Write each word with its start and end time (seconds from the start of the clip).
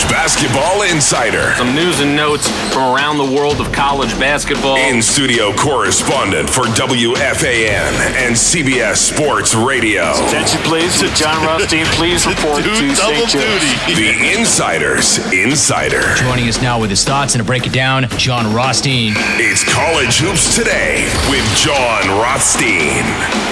College 0.00 0.12
Basketball 0.12 0.82
Insider. 0.82 1.54
Some 1.56 1.74
news 1.74 2.00
and 2.00 2.16
notes 2.16 2.48
from 2.72 2.94
around 2.94 3.18
the 3.18 3.36
world 3.36 3.60
of 3.60 3.70
college 3.72 4.10
basketball. 4.18 4.76
In 4.76 5.02
studio 5.02 5.52
correspondent 5.54 6.48
for 6.48 6.62
WFAN 6.62 7.92
and 8.16 8.34
CBS 8.34 8.96
Sports 8.96 9.54
Radio. 9.54 10.10
Attention, 10.26 10.60
please. 10.62 11.00
Jon 11.18 11.44
Rothstein, 11.44 11.84
please 11.96 12.26
report 12.26 12.64
to 12.64 12.74
St. 12.94 13.28
Joe's. 13.28 13.32
The 13.96 14.36
Insider's 14.38 15.18
Insider. 15.34 16.14
Joining 16.16 16.48
us 16.48 16.62
now 16.62 16.80
with 16.80 16.90
his 16.90 17.04
thoughts 17.04 17.34
and 17.34 17.42
to 17.42 17.46
break 17.46 17.66
it 17.66 17.72
down, 17.72 18.08
Jon 18.16 18.54
Rothstein. 18.54 19.12
It's 19.36 19.64
College 19.64 20.18
Hoops 20.18 20.56
Today 20.56 21.04
with 21.28 21.44
Jon 21.56 22.08
Rothstein. 22.18 23.04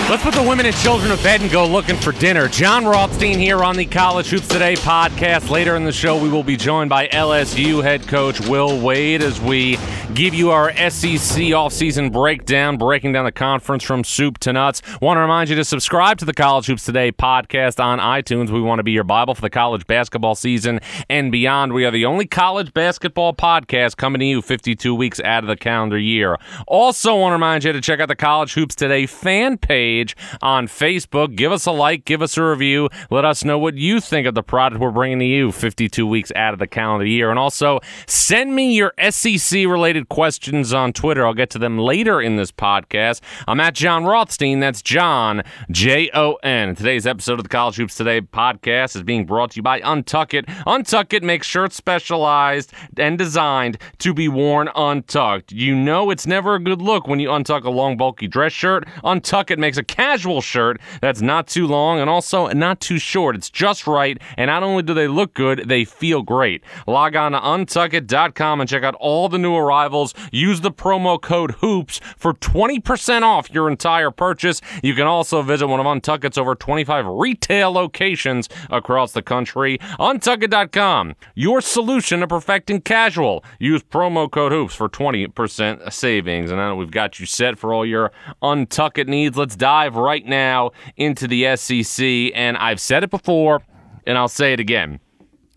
Let's 0.08 0.22
put 0.22 0.32
the 0.32 0.42
women 0.42 0.64
and 0.64 0.74
children 0.76 1.14
to 1.14 1.22
bed 1.22 1.42
and 1.42 1.50
go 1.50 1.66
looking 1.66 1.96
for 1.96 2.12
dinner. 2.12 2.48
Jon 2.48 2.86
Rothstein 2.86 3.38
here 3.38 3.62
on 3.62 3.76
the 3.76 3.84
College 3.84 4.30
Hoops 4.30 4.48
Today 4.48 4.74
podcast. 4.74 5.50
Later 5.50 5.76
in 5.76 5.85
the 5.85 5.93
show, 5.93 6.17
we 6.21 6.30
will 6.30 6.37
be 6.42 6.56
joined 6.56 6.90
by 6.90 7.08
LSU 7.08 7.82
head 7.82 8.06
coach 8.08 8.40
Will 8.40 8.80
Wade 8.80 9.22
as 9.22 9.40
we 9.40 9.78
give 10.14 10.34
you 10.34 10.50
our 10.50 10.72
SEC 10.72 11.42
offseason 11.52 12.12
breakdown, 12.12 12.76
breaking 12.76 13.12
down 13.12 13.24
the 13.24 13.32
conference 13.32 13.84
from 13.84 14.02
soup 14.02 14.38
to 14.38 14.52
nuts. 14.52 14.82
Want 15.00 15.16
to 15.18 15.20
remind 15.20 15.48
you 15.48 15.56
to 15.56 15.64
subscribe 15.64 16.18
to 16.18 16.24
the 16.24 16.32
College 16.32 16.66
Hoops 16.66 16.84
Today 16.84 17.12
podcast 17.12 17.82
on 17.82 17.98
iTunes. 17.98 18.50
We 18.50 18.61
want 18.61 18.78
to 18.78 18.82
be 18.82 18.92
your 18.92 19.04
Bible 19.04 19.34
for 19.34 19.42
the 19.42 19.50
college 19.50 19.86
basketball 19.86 20.34
season 20.34 20.80
and 21.08 21.30
beyond. 21.30 21.72
We 21.72 21.84
are 21.84 21.90
the 21.90 22.04
only 22.04 22.26
college 22.26 22.75
basketball 22.75 23.34
podcast 23.34 23.96
coming 23.96 24.18
to 24.18 24.26
you 24.26 24.42
52 24.42 24.94
weeks 24.94 25.20
out 25.20 25.44
of 25.44 25.48
the 25.48 25.56
calendar 25.56 25.98
year. 25.98 26.36
Also, 26.66 27.14
want 27.14 27.30
to 27.30 27.34
remind 27.34 27.64
you 27.64 27.72
to 27.72 27.80
check 27.80 28.00
out 28.00 28.08
the 28.08 28.16
College 28.16 28.54
Hoops 28.54 28.75
Today 28.75 29.06
fan 29.06 29.58
page 29.58 30.16
on 30.42 30.66
Facebook. 30.66 31.36
Give 31.36 31.52
us 31.52 31.66
a 31.66 31.70
like, 31.70 32.05
give 32.05 32.22
us 32.22 32.36
a 32.36 32.42
review. 32.42 32.89
Let 33.11 33.25
us 33.25 33.44
know 33.44 33.58
what 33.58 33.75
you 33.77 34.00
think 34.00 34.27
of 34.27 34.34
the 34.34 34.42
product 34.42 34.80
we're 34.80 34.91
bringing 34.91 35.20
to 35.20 35.25
you 35.25 35.52
52 35.52 36.06
weeks 36.06 36.17
out 36.34 36.53
of 36.53 36.58
the 36.58 36.67
calendar 36.67 37.06
year. 37.06 37.31
And 37.31 37.39
also, 37.39 37.81
send 38.06 38.55
me 38.55 38.75
your 38.75 38.92
SEC 39.11 39.67
related 39.67 40.09
questions 40.09 40.73
on 40.73 40.92
Twitter. 40.92 41.27
I'll 41.27 41.34
get 41.34 41.51
to 41.51 41.59
them 41.59 41.79
later 41.79 42.20
in 42.20 42.37
this 42.37 42.51
podcast. 42.51 43.20
I'm 43.47 43.61
at 43.61 43.75
Jon 43.75 44.05
Rothstein. 44.05 44.61
That's 44.61 44.83
Jon, 44.83 45.42
J 45.70 46.11
O 46.15 46.34
N. 46.42 46.75
Today's 46.75 47.07
episode 47.07 47.39
of 47.39 47.45
the 47.45 47.48
College 47.48 47.77
Hoops 47.77 47.95
Today 47.95 48.20
podcast 48.20 48.97
is 48.97 49.03
being 49.03 49.27
brought 49.27 49.53
to 49.53 49.57
you 49.57 49.62
by 49.62 49.81
Untuck 49.81 50.34
It. 50.34 50.47
Untuck 50.67 51.12
It 51.12 51.23
makes 51.23 51.47
shirts 51.47 51.77
specialized 51.77 52.73
and 52.97 53.17
designed 53.19 53.79
to 53.98 54.12
be 54.12 54.29
worn 54.29 54.69
untucked. 54.75 55.53
You 55.53 55.75
know 55.75 56.11
it's 56.11 56.27
never 56.27 56.55
a 56.55 56.61
good 56.61 56.83
look 56.83 57.07
when 57.07 57.20
you 57.20 57.29
untuck 57.29 57.64
a 57.64 57.70
long, 57.70 57.97
bulky 57.97 58.27
dress 58.27 58.53
shirt. 58.53 58.87
Untuck 59.05 59.51
It 59.51 59.59
makes 59.59 59.77
a 59.77 59.85
casual 59.85 60.41
shirt 60.41 60.81
that's 61.01 61.20
not 61.20 61.47
too 61.47 61.67
long 61.67 62.01
and 62.01 62.11
also 62.11 62.48
not 62.48 62.81
too 62.81 62.98
short. 62.98 63.37
It's 63.37 63.51
just 63.51 63.87
right, 63.87 64.20
and 64.37 64.48
not 64.48 64.62
only 64.62 64.83
do 64.83 64.95
they 64.95 65.09
look 65.09 65.35
good, 65.35 65.69
they 65.69 65.85
feel 65.85 66.08
great. 66.23 66.62
Log 66.87 67.17
on 67.17 67.33
to 67.33 67.39
untuckit.com 67.39 68.61
and 68.61 68.69
check 68.69 68.83
out 68.83 68.95
all 68.97 69.28
the 69.28 69.39
new 69.39 69.55
arrivals. 69.55 70.14
Use 70.33 70.61
the 70.61 70.70
promo 70.70 71.20
code 71.20 71.53
HOOPS 71.53 72.01
for 72.17 72.34
20% 72.34 73.23
off 73.23 73.51
your 73.51 73.69
entire 73.69 74.11
purchase. 74.11 74.61
You 74.83 74.95
can 74.95 75.06
also 75.06 75.42
visit 75.42 75.67
one 75.67 75.81
of 75.81 75.86
Untuckit's 75.86 76.39
over 76.39 76.55
25 76.55 77.06
retail 77.06 77.70
locations 77.73 78.48
across 78.70 79.12
the 79.12 79.23
country. 79.23 79.79
Untuckit.com, 79.98 81.14
your 81.34 81.61
solution 81.61 82.20
to 82.20 82.27
perfecting 82.27 82.81
casual. 82.81 83.45
Use 83.59 83.83
promo 83.83 84.31
code 84.31 84.53
HOOPS 84.53 84.75
for 84.75 84.89
20% 84.89 85.92
savings. 85.92 86.51
And 86.51 86.59
now 86.59 86.75
we've 86.75 86.91
got 86.91 87.20
you 87.20 87.27
set 87.27 87.59
for 87.59 87.73
all 87.73 87.86
your 87.86 88.12
Untuckit 88.42 89.09
needs. 89.09 89.36
Let's 89.36 89.56
dive 89.56 89.97
right 89.97 90.25
now 90.25 90.73
into 90.97 91.27
the 91.27 91.56
SEC. 91.56 92.33
And 92.34 92.56
I've 92.56 92.81
said 92.81 93.05
it 93.05 93.11
before, 93.11 93.62
and 94.06 94.17
I'll 94.19 94.29
say 94.29 94.53
it 94.53 94.61
again. 94.61 95.01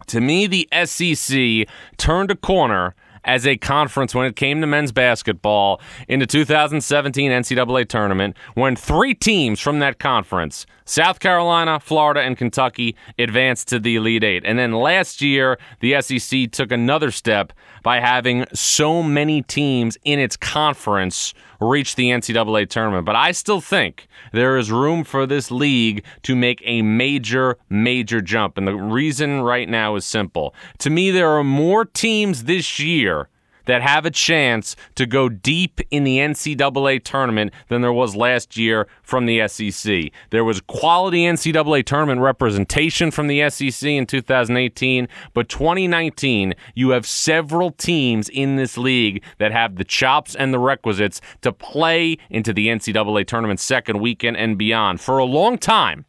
To 0.07 0.21
me, 0.21 0.47
the 0.47 0.67
SEC 0.85 1.67
turned 1.97 2.31
a 2.31 2.35
corner 2.35 2.95
as 3.23 3.45
a 3.45 3.57
conference 3.57 4.16
when 4.16 4.25
it 4.25 4.35
came 4.35 4.61
to 4.61 4.67
men's 4.67 4.91
basketball 4.91 5.80
in 6.07 6.19
the 6.19 6.25
2017 6.25 7.31
NCAA 7.31 7.88
tournament 7.88 8.35
when 8.56 8.75
three 8.75 9.13
teams 9.13 9.59
from 9.59 9.79
that 9.79 10.00
conference, 10.00 10.66
South 10.85 11.19
Carolina, 11.19 11.79
Florida, 11.79 12.22
and 12.22 12.38
Kentucky, 12.38 12.95
advanced 13.19 13.67
to 13.69 13.79
the 13.79 13.95
Elite 13.95 14.23
Eight. 14.23 14.44
And 14.45 14.57
then 14.57 14.72
last 14.72 15.22
year, 15.22 15.57
the 15.79 16.01
SEC 16.01 16.51
took 16.51 16.72
another 16.72 17.12
step 17.12 17.53
by 17.83 18.00
having 18.00 18.45
so 18.53 19.03
many 19.03 19.41
teams 19.44 19.97
in 20.03 20.19
its 20.19 20.35
conference 20.35 21.33
reach 21.61 21.95
the 21.95 22.09
NCAA 22.09 22.67
tournament. 22.67 23.05
But 23.05 23.16
I 23.16 23.31
still 23.31 23.61
think 23.61 24.07
there 24.33 24.57
is 24.57 24.72
room 24.72 25.03
for 25.03 25.25
this 25.25 25.51
league 25.51 26.03
to 26.23 26.35
make 26.35 26.61
a 26.66 26.81
major, 26.81 27.57
major 27.69 28.22
jump. 28.22 28.57
And 28.57 28.67
the 28.67 28.75
reason 28.75 29.41
right 29.41 29.69
now 29.69 29.95
is 29.95 30.05
simple. 30.05 30.53
To 30.79 30.89
me, 30.89 31.11
there 31.11 31.29
are 31.29 31.44
more 31.44 31.85
teams 31.85 32.45
this 32.45 32.79
year 32.79 33.29
that 33.71 33.81
have 33.81 34.05
a 34.05 34.11
chance 34.11 34.75
to 34.95 35.05
go 35.05 35.29
deep 35.29 35.79
in 35.91 36.03
the 36.03 36.17
NCAA 36.17 37.01
tournament 37.05 37.53
than 37.69 37.81
there 37.81 37.93
was 37.93 38.17
last 38.17 38.57
year 38.57 38.85
from 39.01 39.25
the 39.25 39.47
SEC. 39.47 40.11
There 40.29 40.43
was 40.43 40.59
quality 40.59 41.19
NCAA 41.19 41.85
tournament 41.85 42.19
representation 42.19 43.11
from 43.11 43.27
the 43.27 43.49
SEC 43.49 43.89
in 43.89 44.05
2018, 44.05 45.07
but 45.33 45.47
2019, 45.47 46.53
you 46.75 46.89
have 46.89 47.07
several 47.07 47.71
teams 47.71 48.27
in 48.27 48.57
this 48.57 48.77
league 48.77 49.23
that 49.37 49.53
have 49.53 49.77
the 49.77 49.85
chops 49.85 50.35
and 50.35 50.53
the 50.53 50.59
requisites 50.59 51.21
to 51.39 51.53
play 51.53 52.17
into 52.29 52.51
the 52.51 52.67
NCAA 52.67 53.25
tournament 53.25 53.61
second 53.61 54.01
weekend 54.01 54.35
and 54.35 54.57
beyond. 54.57 54.99
For 54.99 55.17
a 55.17 55.23
long 55.23 55.57
time, 55.57 56.03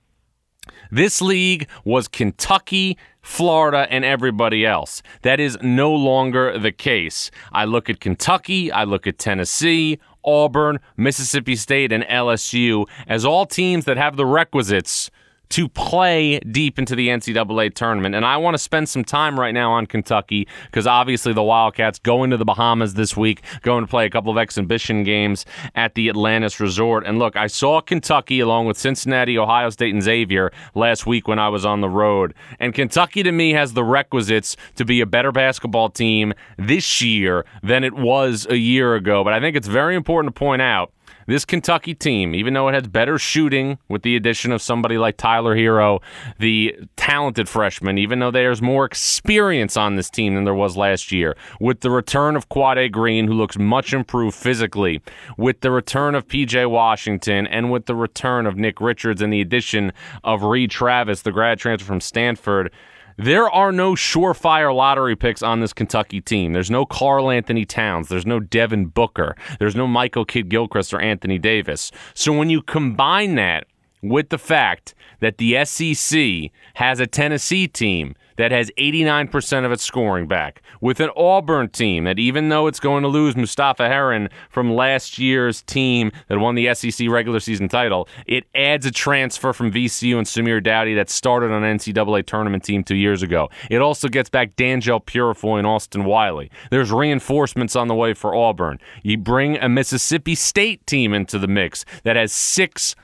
this 0.91 1.23
league 1.23 1.69
was 1.85 2.07
Kentucky, 2.09 2.99
Florida, 3.23 3.87
and 3.91 4.05
everybody 4.05 4.67
else. 4.67 5.03
That 5.23 5.41
is 5.41 5.57
no 5.63 5.93
longer 5.93 6.59
the 6.59 6.73
case. 6.73 7.31
I 7.53 7.65
look 7.65 7.89
at 7.89 8.01
Kentucky, 8.01 8.71
I 8.71 8.85
look 8.85 9.07
at 9.07 9.19
Tennessee, 9.19 9.99
Auburn, 10.25 10.79
Mississippi 10.97 11.57
State, 11.57 11.93
and 11.93 12.05
LSU 12.05 12.87
as 13.07 13.25
all 13.25 13.47
teams 13.47 13.85
that 13.85 13.97
have 13.97 14.17
the 14.17 14.27
requisites 14.27 15.11
to 15.53 15.69
play 15.69 16.39
deep 16.41 16.79
into 16.79 16.97
the 16.97 17.09
NCAA 17.09 17.75
tournament. 17.75 18.15
And 18.15 18.25
I 18.25 18.39
want 18.39 18.55
to 18.55 18.59
spend 18.59 18.89
some 18.89 19.05
time 19.05 19.39
right 19.39 19.53
now 19.53 19.73
on 19.73 19.85
Kentucky 19.85 20.49
because 20.65 20.87
obviously 20.87 21.35
the 21.35 21.43
Wildcats 21.43 21.99
going 21.99 22.31
to 22.31 22.39
the 22.39 22.47
Bahamas 22.47 22.95
this 22.95 23.19
week, 23.19 23.43
going 23.61 23.85
to 23.85 23.89
play 23.89 24.07
a 24.07 24.11
couple 24.11 24.33
of 24.33 24.39
exhibition 24.39 25.05
games 25.05 25.45
at 25.75 25.95
the 25.95 26.09
Atlantis 26.09 26.59
Resort. 26.59 27.05
And 27.07 27.19
look, 27.19 27.37
I 27.37 27.49
saw 27.49 27.83
Kentucky 27.83 28.41
along 28.41 28.65
with 28.65 28.79
Cincinnati, 28.79 29.37
Ohio 29.37 29.69
State, 29.69 29.93
and 29.93 30.03
Xavier 30.03 30.51
last 30.75 31.07
week 31.07 31.29
when 31.29 31.39
I 31.39 31.51
was 31.51 31.67
on 31.67 31.83
the 31.83 31.89
road. 31.89 32.33
And 32.59 32.73
Kentucky 32.73 33.23
to 33.23 33.31
me 33.31 33.53
has 33.53 33.75
the 33.75 33.85
requisites 33.85 34.57
to 34.77 34.87
be 34.87 35.03
a 35.03 35.07
better 35.07 35.33
basketball 35.33 35.91
team 35.91 36.33
this 36.57 37.03
year 37.03 37.45
than 37.63 37.85
it 37.85 37.93
was 37.93 38.47
a 38.49 38.57
year 38.57 38.95
ago. 38.95 39.23
But 39.23 39.35
I 39.35 39.41
think 39.41 39.55
it's 39.55 39.69
very 39.69 39.97
important 39.97 40.35
to 40.35 40.39
point 40.39 40.63
out 40.63 40.93
this 41.27 41.45
Kentucky 41.45 41.95
team, 41.95 42.35
even 42.35 42.55
though 42.55 42.69
it 42.69 42.75
has 42.75 42.87
better 42.87 43.19
shooting 43.19 43.79
with 43.89 44.03
the 44.03 44.17
addition 44.17 44.53
of 44.53 44.63
somebody 44.63 44.99
like 44.99 45.17
Tyler 45.17 45.57
Herro, 45.57 46.01
the 46.39 46.77
talented 46.97 47.49
freshman, 47.49 47.99
even 47.99 48.19
though 48.19 48.31
there's 48.31 48.63
more 48.63 48.85
experience 48.85 49.77
on 49.77 49.97
this 49.97 50.11
team 50.11 50.35
than 50.35 50.45
there 50.45 50.55
was 50.55 50.77
last 50.77 51.13
year, 51.13 51.37
with 51.61 51.81
the 51.81 51.91
return 51.91 52.37
of 52.37 52.49
Quade 52.49 52.93
Green, 52.93 53.27
who 53.27 53.35
looks 53.35 53.59
much 53.59 53.93
improved 53.93 54.37
physically, 54.37 55.01
with 55.37 55.61
the 55.61 55.71
return 55.71 56.15
of 56.15 56.27
PJ 56.27 56.69
Washington, 56.71 57.47
and 57.47 57.71
with 57.71 57.87
the 57.87 57.95
return 57.95 58.47
of 58.47 58.57
Nick 58.57 58.81
Richards 58.81 59.23
and 59.23 59.33
the 59.33 59.41
addition 59.41 59.93
of 60.25 60.43
Reid 60.43 60.71
Travis, 60.71 61.23
the 61.23 61.33
grad 61.33 61.59
transfer 61.59 61.87
from 61.87 62.01
Stanford. 62.01 62.73
There 63.17 63.49
are 63.49 63.73
no 63.73 63.93
surefire 63.93 64.75
lottery 64.75 65.17
picks 65.17 65.43
on 65.43 65.61
this 65.61 65.73
Kentucky 65.73 66.21
team. 66.21 66.53
There's 66.53 66.71
no 66.71 66.87
Karl 66.87 67.31
Anthony 67.31 67.65
Towns. 67.65 68.09
There's 68.09 68.27
no 68.27 68.41
Devin 68.41 68.87
Booker. 68.87 69.37
There's 69.59 69.77
no 69.77 69.87
Michael 69.87 70.25
Kidd 70.25 70.49
Gilchrist 70.49 70.95
or 70.95 71.01
Anthony 71.01 71.39
Davis. 71.39 71.91
So 72.15 72.33
when 72.33 72.51
you 72.51 72.63
combine 72.63 73.35
that 73.37 73.67
with 74.03 74.31
the 74.31 74.39
fact 74.39 74.95
that 75.21 75.39
the 75.39 75.65
SEC 75.65 76.51
has 76.75 77.01
a 77.01 77.07
Tennessee 77.07 77.69
team 77.69 78.15
that 78.37 78.53
has 78.53 78.71
89% 78.79 79.65
of 79.65 79.73
its 79.73 79.83
scoring 79.83 80.27
back, 80.27 80.63
with 80.81 81.01
an 81.01 81.11
Auburn 81.17 81.69
team 81.69 82.05
that, 82.05 82.19
even 82.19 82.49
though 82.49 82.67
it's 82.67 82.81
going 82.81 83.03
to 83.03 83.09
lose 83.09 83.37
Mustapha 83.37 83.89
Heron 83.89 84.29
from 84.51 84.75
last 84.75 85.19
year's 85.19 85.63
team 85.63 86.11
that 86.29 86.39
won 86.39 86.55
the 86.55 86.75
SEC 86.75 87.09
regular 87.09 87.41
season 87.41 87.69
title, 87.69 88.09
it 88.27 88.45
adds 88.55 88.87
a 88.87 88.91
transfer 88.91 89.53
from 89.53 89.71
VCU 89.71 90.17
and 90.17 90.27
Samir 90.27 90.63
Doughty 90.63 90.95
that 90.95 91.11
started 91.11 91.51
on 91.51 91.65
an 91.65 91.79
NCAA 91.79 92.27
tournament 92.27 92.65
team 92.65 92.85
two 92.85 92.97
years 92.97 93.23
ago. 93.23 93.49
It 93.71 93.81
also 93.81 94.09
gets 94.09 94.31
back 94.31 94.57
Danjel 94.57 95.05
Purifoy 95.05 95.59
and 95.59 95.67
Austin 95.67 96.05
Wiley. 96.05 96.51
There's 96.71 96.91
reinforcements 96.93 97.77
on 97.77 97.89
the 97.89 97.95
way 97.95 98.15
for 98.15 98.35
Auburn. 98.35 98.79
You 99.03 99.19
bring 99.19 99.59
a 99.59 99.69
Mississippi 99.69 100.35
State 100.35 100.87
team 100.87 101.15
into 101.15 101.39
the 101.39 101.49
mix 101.49 101.85
that 102.05 102.17
has 102.17 102.33
six 102.33 102.95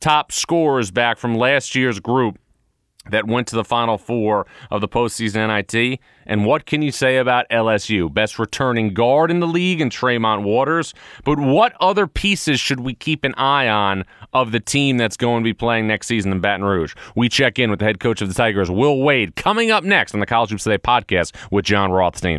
top 0.00 0.32
scorers 0.32 0.90
back 0.90 1.18
from 1.18 1.34
last 1.34 1.74
year's 1.74 2.00
group 2.00 2.38
that 3.10 3.26
went 3.26 3.48
to 3.48 3.56
the 3.56 3.64
Final 3.64 3.98
Four 3.98 4.46
of 4.70 4.80
the 4.80 4.88
postseason 4.88 5.48
NIT. 5.48 6.00
And 6.26 6.44
what 6.44 6.66
can 6.66 6.82
you 6.82 6.90
say 6.90 7.18
about 7.18 7.48
LSU? 7.50 8.12
Best 8.12 8.38
returning 8.38 8.92
guard 8.92 9.30
in 9.30 9.40
the 9.40 9.46
league 9.46 9.80
and 9.80 9.92
Tremont 9.92 10.42
Waters. 10.42 10.92
But 11.24 11.38
what 11.38 11.74
other 11.80 12.06
pieces 12.06 12.58
should 12.58 12.80
we 12.80 12.94
keep 12.94 13.24
an 13.24 13.34
eye 13.34 13.68
on 13.68 14.04
of 14.32 14.52
the 14.52 14.60
team 14.60 14.96
that's 14.96 15.16
going 15.16 15.42
to 15.42 15.44
be 15.44 15.54
playing 15.54 15.86
next 15.86 16.08
season 16.08 16.32
in 16.32 16.40
Baton 16.40 16.64
Rouge? 16.64 16.94
We 17.14 17.28
check 17.28 17.58
in 17.58 17.70
with 17.70 17.78
the 17.78 17.84
head 17.84 18.00
coach 18.00 18.20
of 18.20 18.28
the 18.28 18.34
Tigers, 18.34 18.70
Will 18.70 19.00
Wade, 19.00 19.36
coming 19.36 19.70
up 19.70 19.84
next 19.84 20.14
on 20.14 20.20
the 20.20 20.26
College 20.26 20.50
Hoops 20.50 20.64
Today 20.64 20.78
podcast 20.78 21.32
with 21.52 21.64
Jon 21.64 21.92
Rothstein. 21.92 22.38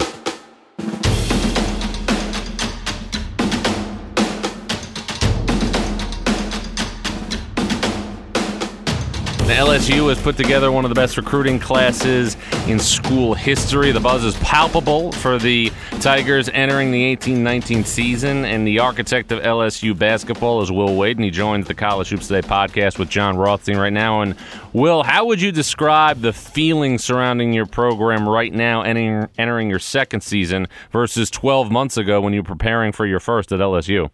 The 9.47 9.53
LSU 9.53 10.09
has 10.09 10.21
put 10.21 10.35
together 10.35 10.73
one 10.73 10.83
of 10.83 10.89
the 10.89 10.95
best 10.95 11.15
recruiting 11.15 11.57
classes 11.57 12.35
in 12.67 12.77
school 12.79 13.33
history. 13.33 13.93
The 13.93 13.99
buzz 14.01 14.25
is 14.25 14.35
palpable 14.39 15.13
for 15.13 15.39
the 15.39 15.71
Tigers 16.01 16.49
entering 16.49 16.91
the 16.91 17.01
18 17.05 17.43
19 17.43 17.85
season. 17.85 18.43
And 18.43 18.67
the 18.67 18.79
architect 18.79 19.31
of 19.31 19.39
LSU 19.39 19.97
basketball 19.97 20.61
is 20.63 20.69
Will 20.69 20.97
Wade, 20.97 21.15
and 21.15 21.23
he 21.23 21.31
joins 21.31 21.65
the 21.65 21.73
College 21.73 22.09
Hoops 22.09 22.27
Today 22.27 22.45
podcast 22.45 22.99
with 22.99 23.07
Jon 23.07 23.37
Rothstein 23.37 23.77
right 23.77 23.93
now. 23.93 24.19
And 24.19 24.35
Will, 24.73 25.03
how 25.03 25.25
would 25.27 25.39
you 25.39 25.53
describe 25.53 26.19
the 26.19 26.33
feeling 26.33 26.97
surrounding 26.97 27.53
your 27.53 27.67
program 27.67 28.27
right 28.27 28.51
now, 28.51 28.81
entering, 28.81 29.29
entering 29.37 29.69
your 29.69 29.79
second 29.79 30.23
season 30.23 30.67
versus 30.91 31.29
12 31.29 31.71
months 31.71 31.95
ago 31.95 32.19
when 32.19 32.33
you 32.33 32.41
were 32.41 32.47
preparing 32.47 32.91
for 32.91 33.05
your 33.05 33.21
first 33.21 33.53
at 33.53 33.61
LSU? 33.61 34.09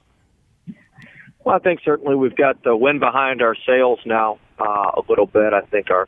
Well, 1.43 1.55
I 1.55 1.59
think 1.59 1.79
certainly 1.83 2.15
we've 2.15 2.35
got 2.35 2.63
the 2.63 2.77
wind 2.77 2.99
behind 2.99 3.41
our 3.41 3.55
sails 3.65 3.97
now 4.05 4.37
uh, 4.65 4.91
a 4.97 5.01
little 5.09 5.25
bit. 5.25 5.53
I 5.53 5.61
think 5.61 5.89
our 5.89 6.07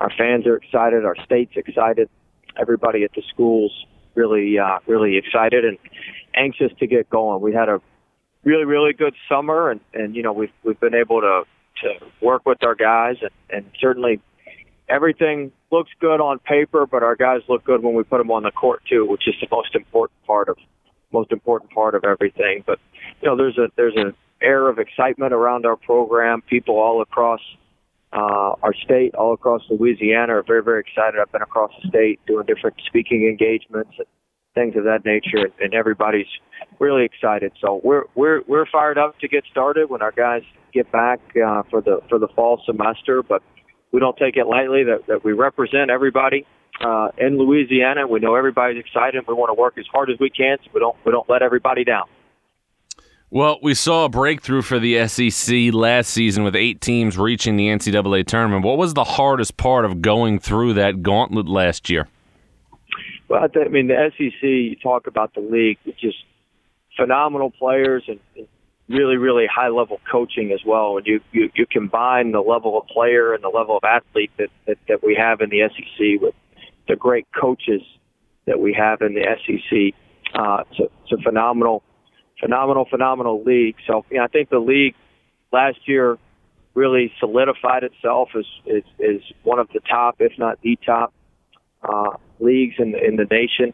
our 0.00 0.10
fans 0.18 0.46
are 0.46 0.56
excited, 0.56 1.04
our 1.04 1.16
state's 1.24 1.56
excited, 1.56 2.08
everybody 2.60 3.04
at 3.04 3.12
the 3.14 3.22
schools 3.32 3.72
really 4.14 4.58
uh, 4.58 4.78
really 4.86 5.16
excited 5.16 5.64
and 5.64 5.78
anxious 6.34 6.72
to 6.78 6.86
get 6.86 7.10
going. 7.10 7.40
We 7.40 7.52
had 7.52 7.68
a 7.68 7.80
really 8.44 8.64
really 8.64 8.92
good 8.92 9.14
summer, 9.28 9.70
and 9.70 9.80
and 9.92 10.14
you 10.14 10.22
know 10.22 10.32
we've 10.32 10.52
we've 10.62 10.80
been 10.80 10.94
able 10.94 11.20
to 11.20 11.42
to 11.82 12.06
work 12.20 12.46
with 12.46 12.62
our 12.64 12.74
guys, 12.74 13.16
and, 13.20 13.30
and 13.50 13.70
certainly 13.80 14.20
everything 14.88 15.50
looks 15.70 15.90
good 16.00 16.20
on 16.20 16.38
paper, 16.38 16.86
but 16.86 17.02
our 17.02 17.16
guys 17.16 17.40
look 17.48 17.64
good 17.64 17.82
when 17.82 17.94
we 17.94 18.04
put 18.04 18.18
them 18.18 18.30
on 18.30 18.44
the 18.44 18.50
court 18.50 18.82
too, 18.88 19.06
which 19.06 19.26
is 19.26 19.34
the 19.40 19.48
most 19.50 19.74
important 19.74 20.22
part 20.26 20.48
of 20.48 20.56
most 21.12 21.32
important 21.32 21.70
part 21.70 21.94
of 21.94 22.04
everything. 22.04 22.62
But 22.66 22.78
you 23.20 23.28
know, 23.28 23.36
there's 23.36 23.58
a 23.58 23.68
there's 23.76 23.96
an 23.96 24.14
air 24.40 24.68
of 24.68 24.78
excitement 24.78 25.32
around 25.32 25.66
our 25.66 25.76
program. 25.76 26.42
People 26.42 26.76
all 26.76 27.00
across 27.02 27.40
uh, 28.14 28.54
our 28.62 28.74
state, 28.84 29.14
all 29.14 29.34
across 29.34 29.62
Louisiana, 29.68 30.36
are 30.36 30.44
very, 30.46 30.62
very 30.62 30.80
excited. 30.80 31.18
I've 31.20 31.32
been 31.32 31.42
across 31.42 31.72
the 31.82 31.88
state 31.88 32.20
doing 32.26 32.46
different 32.46 32.76
speaking 32.86 33.26
engagements 33.26 33.90
and 33.98 34.06
things 34.54 34.76
of 34.76 34.84
that 34.84 35.04
nature, 35.04 35.50
and 35.60 35.74
everybody's 35.74 36.28
really 36.78 37.04
excited. 37.04 37.52
So 37.60 37.80
we're 37.82 38.04
we're 38.14 38.42
we're 38.46 38.66
fired 38.70 38.98
up 38.98 39.18
to 39.18 39.28
get 39.28 39.44
started 39.50 39.90
when 39.90 40.00
our 40.00 40.12
guys 40.12 40.42
get 40.72 40.90
back 40.92 41.20
uh, 41.36 41.62
for 41.70 41.80
the 41.80 42.00
for 42.08 42.18
the 42.18 42.28
fall 42.36 42.62
semester. 42.64 43.22
But 43.22 43.42
we 43.92 44.00
don't 44.00 44.16
take 44.16 44.36
it 44.36 44.46
lightly 44.46 44.84
that, 44.84 45.06
that 45.08 45.24
we 45.24 45.32
represent 45.32 45.90
everybody 45.90 46.46
uh, 46.80 47.08
in 47.18 47.38
Louisiana. 47.38 48.06
We 48.06 48.20
know 48.20 48.36
everybody's 48.36 48.78
excited. 48.78 49.24
We 49.26 49.34
want 49.34 49.50
to 49.50 49.60
work 49.60 49.78
as 49.78 49.86
hard 49.92 50.10
as 50.10 50.18
we 50.20 50.30
can, 50.30 50.58
so 50.64 50.70
we 50.72 50.80
don't 50.80 50.96
we 51.04 51.10
don't 51.10 51.28
let 51.28 51.42
everybody 51.42 51.84
down. 51.84 52.04
Well, 53.34 53.58
we 53.60 53.74
saw 53.74 54.04
a 54.04 54.08
breakthrough 54.08 54.62
for 54.62 54.78
the 54.78 55.08
SEC 55.08 55.74
last 55.74 56.10
season 56.10 56.44
with 56.44 56.54
eight 56.54 56.80
teams 56.80 57.18
reaching 57.18 57.56
the 57.56 57.66
NCAA 57.66 58.28
tournament. 58.28 58.64
What 58.64 58.78
was 58.78 58.94
the 58.94 59.02
hardest 59.02 59.56
part 59.56 59.84
of 59.84 60.00
going 60.00 60.38
through 60.38 60.74
that 60.74 61.02
gauntlet 61.02 61.48
last 61.48 61.90
year? 61.90 62.06
Well, 63.26 63.42
I, 63.42 63.68
mean, 63.70 63.88
the 63.88 64.12
SEC, 64.16 64.40
you 64.40 64.76
talk 64.76 65.08
about 65.08 65.34
the 65.34 65.40
league, 65.40 65.78
it's 65.84 65.98
just 65.98 66.18
phenomenal 66.96 67.50
players 67.50 68.04
and, 68.06 68.20
and 68.36 68.46
really, 68.88 69.16
really 69.16 69.48
high 69.52 69.70
level 69.70 70.00
coaching 70.08 70.52
as 70.52 70.60
well. 70.64 70.98
And 70.98 71.04
you, 71.04 71.20
you, 71.32 71.50
you 71.56 71.66
combine 71.66 72.30
the 72.30 72.40
level 72.40 72.78
of 72.78 72.86
player 72.86 73.34
and 73.34 73.42
the 73.42 73.48
level 73.48 73.76
of 73.76 73.82
athlete 73.82 74.30
that, 74.38 74.50
that, 74.68 74.78
that 74.86 75.02
we 75.02 75.16
have 75.16 75.40
in 75.40 75.50
the 75.50 75.68
SEC 75.70 76.22
with 76.22 76.36
the 76.86 76.94
great 76.94 77.26
coaches 77.32 77.82
that 78.46 78.60
we 78.60 78.72
have 78.74 79.00
in 79.00 79.14
the 79.14 79.24
SEC. 79.44 79.92
Uh, 80.36 80.62
it's, 80.70 80.78
a, 80.78 80.84
it's 81.02 81.20
a 81.20 81.22
phenomenal 81.24 81.82
phenomenal, 82.40 82.86
phenomenal 82.88 83.42
league. 83.44 83.76
So 83.86 84.04
you 84.10 84.18
know, 84.18 84.24
I 84.24 84.28
think 84.28 84.50
the 84.50 84.58
league 84.58 84.94
last 85.52 85.78
year 85.86 86.18
really 86.74 87.12
solidified 87.20 87.84
itself 87.84 88.30
as 88.36 88.44
is, 88.66 88.84
is 88.98 89.22
one 89.44 89.58
of 89.58 89.68
the 89.72 89.80
top, 89.80 90.16
if 90.18 90.32
not 90.38 90.60
the 90.62 90.78
top, 90.84 91.12
uh, 91.82 92.16
leagues 92.40 92.74
in 92.78 92.92
the, 92.92 93.02
in 93.02 93.16
the 93.16 93.26
nation. 93.30 93.72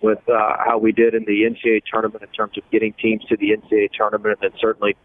With 0.00 0.18
uh, 0.28 0.56
how 0.58 0.78
we 0.78 0.90
did 0.90 1.14
in 1.14 1.24
the 1.26 1.42
NCAA 1.42 1.82
tournament 1.88 2.24
in 2.24 2.28
terms 2.30 2.58
of 2.58 2.64
getting 2.72 2.92
teams 2.94 3.22
to 3.28 3.36
the 3.36 3.50
NCAA 3.50 3.90
tournament, 3.96 4.36
and 4.42 4.50
then 4.50 4.58
certainly 4.60 4.96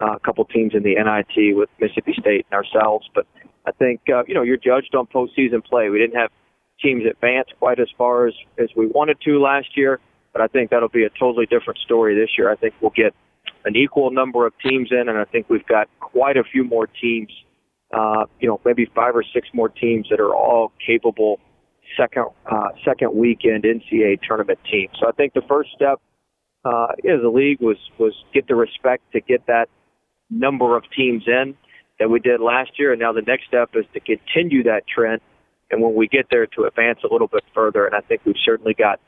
uh, 0.00 0.12
a 0.12 0.20
couple 0.20 0.44
teams 0.44 0.74
in 0.74 0.84
the 0.84 0.94
NIT 0.94 1.56
with 1.56 1.68
Mississippi 1.80 2.14
State 2.20 2.46
and 2.50 2.64
ourselves. 2.64 3.08
But 3.12 3.26
I 3.66 3.72
think 3.72 4.02
uh, 4.08 4.22
you 4.28 4.34
know 4.34 4.42
you're 4.42 4.56
judged 4.56 4.94
on 4.94 5.06
postseason 5.06 5.64
play. 5.64 5.88
We 5.88 5.98
didn't 5.98 6.20
have 6.20 6.30
teams 6.80 7.02
advance 7.04 7.48
quite 7.58 7.80
as 7.80 7.88
far 7.98 8.28
as 8.28 8.34
as 8.58 8.68
we 8.76 8.86
wanted 8.86 9.20
to 9.22 9.40
last 9.40 9.76
year. 9.76 9.98
But 10.34 10.42
I 10.42 10.48
think 10.48 10.70
that'll 10.70 10.88
be 10.88 11.04
a 11.04 11.10
totally 11.10 11.46
different 11.46 11.78
story 11.78 12.14
this 12.14 12.30
year. 12.36 12.50
I 12.50 12.56
think 12.56 12.74
we'll 12.80 12.92
get 12.94 13.14
an 13.64 13.76
equal 13.76 14.10
number 14.10 14.46
of 14.46 14.52
teams 14.58 14.90
in, 14.90 15.08
and 15.08 15.16
I 15.16 15.24
think 15.24 15.48
we've 15.48 15.66
got 15.66 15.88
quite 16.00 16.36
a 16.36 16.44
few 16.44 16.64
more 16.64 16.86
teams. 16.86 17.30
Uh, 17.92 18.24
you 18.40 18.48
know, 18.48 18.60
maybe 18.64 18.86
five 18.94 19.14
or 19.14 19.24
six 19.32 19.48
more 19.54 19.68
teams 19.68 20.08
that 20.10 20.20
are 20.20 20.34
all 20.34 20.72
capable 20.84 21.38
second 21.96 22.26
uh, 22.50 22.68
second 22.84 23.14
weekend 23.14 23.64
NCAA 23.64 24.20
tournament 24.26 24.58
teams. 24.70 24.90
So 25.00 25.08
I 25.08 25.12
think 25.12 25.34
the 25.34 25.42
first 25.48 25.70
step 25.74 26.00
uh, 26.64 26.88
as 27.08 27.22
a 27.24 27.28
league 27.28 27.60
was 27.60 27.76
was 27.98 28.12
get 28.32 28.48
the 28.48 28.56
respect 28.56 29.04
to 29.12 29.20
get 29.20 29.46
that 29.46 29.68
number 30.30 30.76
of 30.76 30.82
teams 30.96 31.22
in 31.28 31.54
that 32.00 32.10
we 32.10 32.18
did 32.18 32.40
last 32.40 32.72
year, 32.76 32.92
and 32.92 33.00
now 33.00 33.12
the 33.12 33.22
next 33.22 33.46
step 33.46 33.70
is 33.74 33.84
to 33.94 34.00
continue 34.00 34.64
that 34.64 34.82
trend. 34.92 35.20
And 35.70 35.80
when 35.80 35.94
we 35.94 36.08
get 36.08 36.26
there, 36.30 36.46
to 36.46 36.64
advance 36.64 37.00
a 37.08 37.12
little 37.12 37.28
bit 37.28 37.44
further. 37.54 37.86
And 37.86 37.94
I 37.94 38.00
think 38.00 38.22
we've 38.24 38.34
certainly 38.44 38.74
got 38.74 39.00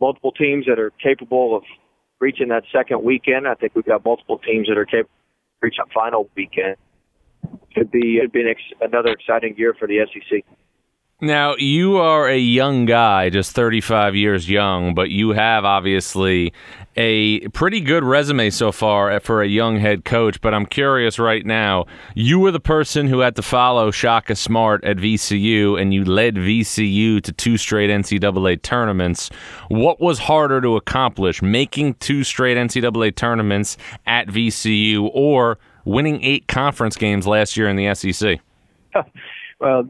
multiple 0.00 0.32
teams 0.32 0.66
that 0.66 0.78
are 0.78 0.90
capable 1.02 1.56
of 1.56 1.62
reaching 2.20 2.48
that 2.48 2.64
second 2.72 3.02
weekend. 3.02 3.46
I 3.46 3.54
think 3.54 3.74
we've 3.74 3.84
got 3.84 4.04
multiple 4.04 4.38
teams 4.38 4.68
that 4.68 4.78
are 4.78 4.84
capable 4.84 5.10
of 5.10 5.62
reaching 5.62 5.84
final 5.92 6.28
weekend. 6.36 6.76
Could 7.74 7.90
be 7.90 8.18
it'd 8.18 8.32
be 8.32 8.44
ex- 8.48 8.80
another 8.80 9.10
exciting 9.10 9.54
year 9.56 9.74
for 9.78 9.86
the 9.86 9.98
SEC. 10.12 10.44
Now, 11.22 11.56
you 11.56 11.96
are 11.96 12.28
a 12.28 12.36
young 12.36 12.84
guy, 12.84 13.30
just 13.30 13.52
35 13.52 14.14
years 14.14 14.50
young, 14.50 14.92
but 14.94 15.08
you 15.08 15.30
have 15.30 15.64
obviously 15.64 16.52
a 16.94 17.48
pretty 17.48 17.80
good 17.80 18.04
resume 18.04 18.50
so 18.50 18.70
far 18.70 19.18
for 19.20 19.40
a 19.40 19.48
young 19.48 19.78
head 19.78 20.04
coach. 20.04 20.42
But 20.42 20.52
I'm 20.52 20.66
curious 20.66 21.18
right 21.18 21.44
now, 21.46 21.86
you 22.14 22.38
were 22.38 22.50
the 22.50 22.60
person 22.60 23.06
who 23.06 23.20
had 23.20 23.34
to 23.36 23.42
follow 23.42 23.90
Shaka 23.90 24.36
Smart 24.36 24.84
at 24.84 24.98
VCU, 24.98 25.80
and 25.80 25.94
you 25.94 26.04
led 26.04 26.34
VCU 26.34 27.22
to 27.22 27.32
two 27.32 27.56
straight 27.56 27.88
NCAA 27.88 28.60
tournaments. 28.60 29.30
What 29.68 29.98
was 29.98 30.18
harder 30.18 30.60
to 30.60 30.76
accomplish, 30.76 31.40
making 31.40 31.94
two 31.94 32.24
straight 32.24 32.58
NCAA 32.58 33.16
tournaments 33.16 33.78
at 34.06 34.28
VCU 34.28 35.08
or 35.14 35.56
winning 35.86 36.22
eight 36.22 36.46
conference 36.46 36.94
games 36.94 37.26
last 37.26 37.56
year 37.56 37.70
in 37.70 37.76
the 37.76 37.94
SEC? 37.94 38.38
well, 39.60 39.88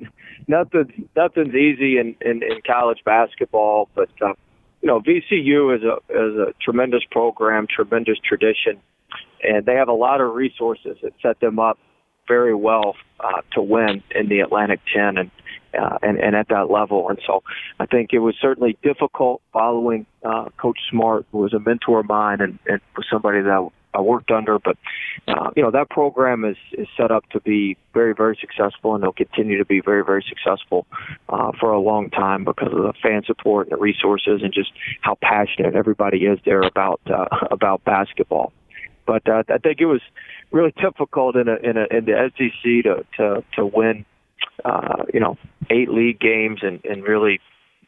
nothing 0.48 1.08
nothing's 1.16 1.54
easy 1.54 1.98
in, 1.98 2.16
in, 2.20 2.42
in 2.42 2.60
college 2.66 2.98
basketball, 3.04 3.88
but 3.94 4.10
uh, 4.20 4.34
you 4.82 4.88
know 4.88 5.00
VCU 5.00 5.76
is 5.76 5.82
a 5.82 5.96
is 6.12 6.36
a 6.36 6.54
tremendous 6.62 7.02
program, 7.10 7.66
tremendous 7.66 8.18
tradition, 8.18 8.80
and 9.42 9.64
they 9.66 9.74
have 9.74 9.88
a 9.88 9.94
lot 9.94 10.20
of 10.20 10.34
resources 10.34 10.96
that 11.02 11.12
set 11.22 11.40
them 11.40 11.58
up 11.58 11.78
very 12.28 12.54
well 12.54 12.96
uh, 13.20 13.42
to 13.52 13.62
win 13.62 14.02
in 14.14 14.28
the 14.28 14.40
Atlantic 14.40 14.80
10 14.92 15.16
and, 15.18 15.30
uh, 15.78 15.98
and 16.02 16.18
and 16.18 16.34
at 16.34 16.48
that 16.48 16.70
level. 16.70 17.08
And 17.08 17.18
so 17.26 17.42
I 17.78 17.86
think 17.86 18.10
it 18.12 18.18
was 18.18 18.34
certainly 18.40 18.76
difficult 18.82 19.42
following 19.52 20.06
uh, 20.24 20.46
Coach 20.56 20.78
Smart, 20.90 21.26
who 21.32 21.38
was 21.38 21.52
a 21.52 21.60
mentor 21.60 22.00
of 22.00 22.06
mine 22.06 22.40
and, 22.40 22.58
and 22.66 22.80
was 22.96 23.06
somebody 23.10 23.42
that 23.42 23.68
I 23.96 24.00
worked 24.00 24.30
under. 24.30 24.58
But 24.58 24.76
uh, 25.26 25.50
you 25.56 25.62
know 25.62 25.70
that 25.70 25.90
program 25.90 26.44
is 26.44 26.56
is 26.72 26.88
set 26.96 27.10
up 27.10 27.28
to 27.30 27.40
be 27.40 27.76
very 27.94 28.14
very 28.14 28.36
successful, 28.40 28.94
and 28.94 29.02
they'll 29.02 29.12
continue 29.12 29.58
to 29.58 29.64
be 29.64 29.80
very 29.80 30.04
very 30.04 30.24
successful 30.28 30.86
uh, 31.28 31.52
for 31.58 31.72
a 31.72 31.80
long 31.80 32.10
time 32.10 32.44
because 32.44 32.72
of 32.72 32.82
the 32.82 32.92
fan 33.02 33.22
support 33.24 33.68
and 33.68 33.78
the 33.78 33.80
resources, 33.80 34.42
and 34.42 34.52
just 34.52 34.72
how 35.00 35.16
passionate 35.22 35.74
everybody 35.74 36.26
is 36.26 36.38
there 36.44 36.62
about 36.62 37.00
uh, 37.06 37.26
about 37.50 37.84
basketball. 37.84 38.52
But 39.06 39.28
uh, 39.28 39.44
I 39.48 39.58
think 39.58 39.80
it 39.80 39.86
was 39.86 40.02
really 40.50 40.74
difficult 40.80 41.36
in 41.36 41.48
a, 41.48 41.56
in 41.56 41.76
a, 41.76 41.86
in 41.96 42.04
the 42.04 42.30
SEC 42.36 42.84
to 42.84 43.06
to 43.16 43.44
to 43.54 43.66
win, 43.66 44.04
uh, 44.64 45.04
you 45.14 45.20
know, 45.20 45.38
eight 45.70 45.88
league 45.88 46.20
games 46.20 46.60
and 46.62 46.84
and 46.84 47.02
really 47.02 47.40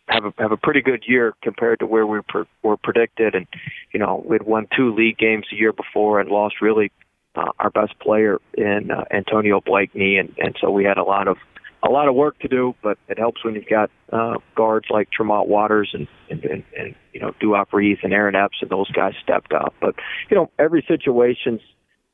have 0.08 0.24
a 0.24 0.32
have 0.38 0.52
a 0.52 0.56
pretty 0.56 0.80
good 0.80 1.04
year 1.06 1.34
compared 1.42 1.80
to 1.80 1.86
where 1.86 2.06
we 2.06 2.20
per, 2.28 2.46
were 2.62 2.76
predicted. 2.76 3.34
And 3.34 3.46
you 3.92 4.00
know, 4.00 4.22
we'd 4.26 4.42
won 4.42 4.66
two 4.76 4.94
league 4.94 5.18
games 5.18 5.46
the 5.50 5.56
year 5.56 5.72
before 5.72 6.20
and 6.20 6.30
lost 6.30 6.56
really 6.60 6.90
uh, 7.34 7.52
our 7.58 7.70
best 7.70 7.98
player 8.00 8.38
in 8.54 8.90
uh, 8.90 9.04
Antonio 9.10 9.60
Blakeney, 9.60 10.18
and 10.18 10.34
and 10.38 10.56
so 10.60 10.70
we 10.70 10.84
had 10.84 10.98
a 10.98 11.04
lot 11.04 11.28
of 11.28 11.36
a 11.82 11.90
lot 11.90 12.08
of 12.08 12.14
work 12.14 12.38
to 12.40 12.48
do, 12.48 12.74
but 12.82 12.98
it 13.08 13.18
helps 13.18 13.44
when 13.44 13.54
you've 13.54 13.68
got 13.68 13.90
uh, 14.12 14.34
guards 14.56 14.86
like 14.90 15.10
Tremont 15.12 15.48
Waters 15.48 15.90
and, 15.92 16.08
and, 16.28 16.44
and, 16.44 16.64
and 16.76 16.94
you 17.12 17.20
know 17.20 17.32
Duop 17.40 17.66
Reath 17.72 18.00
and 18.02 18.12
Aaron 18.12 18.34
Epps 18.34 18.58
and 18.60 18.70
those 18.70 18.90
guys 18.90 19.14
stepped 19.22 19.52
up. 19.52 19.74
But 19.80 19.94
you 20.30 20.36
know 20.36 20.50
every 20.58 20.84
situation's 20.88 21.60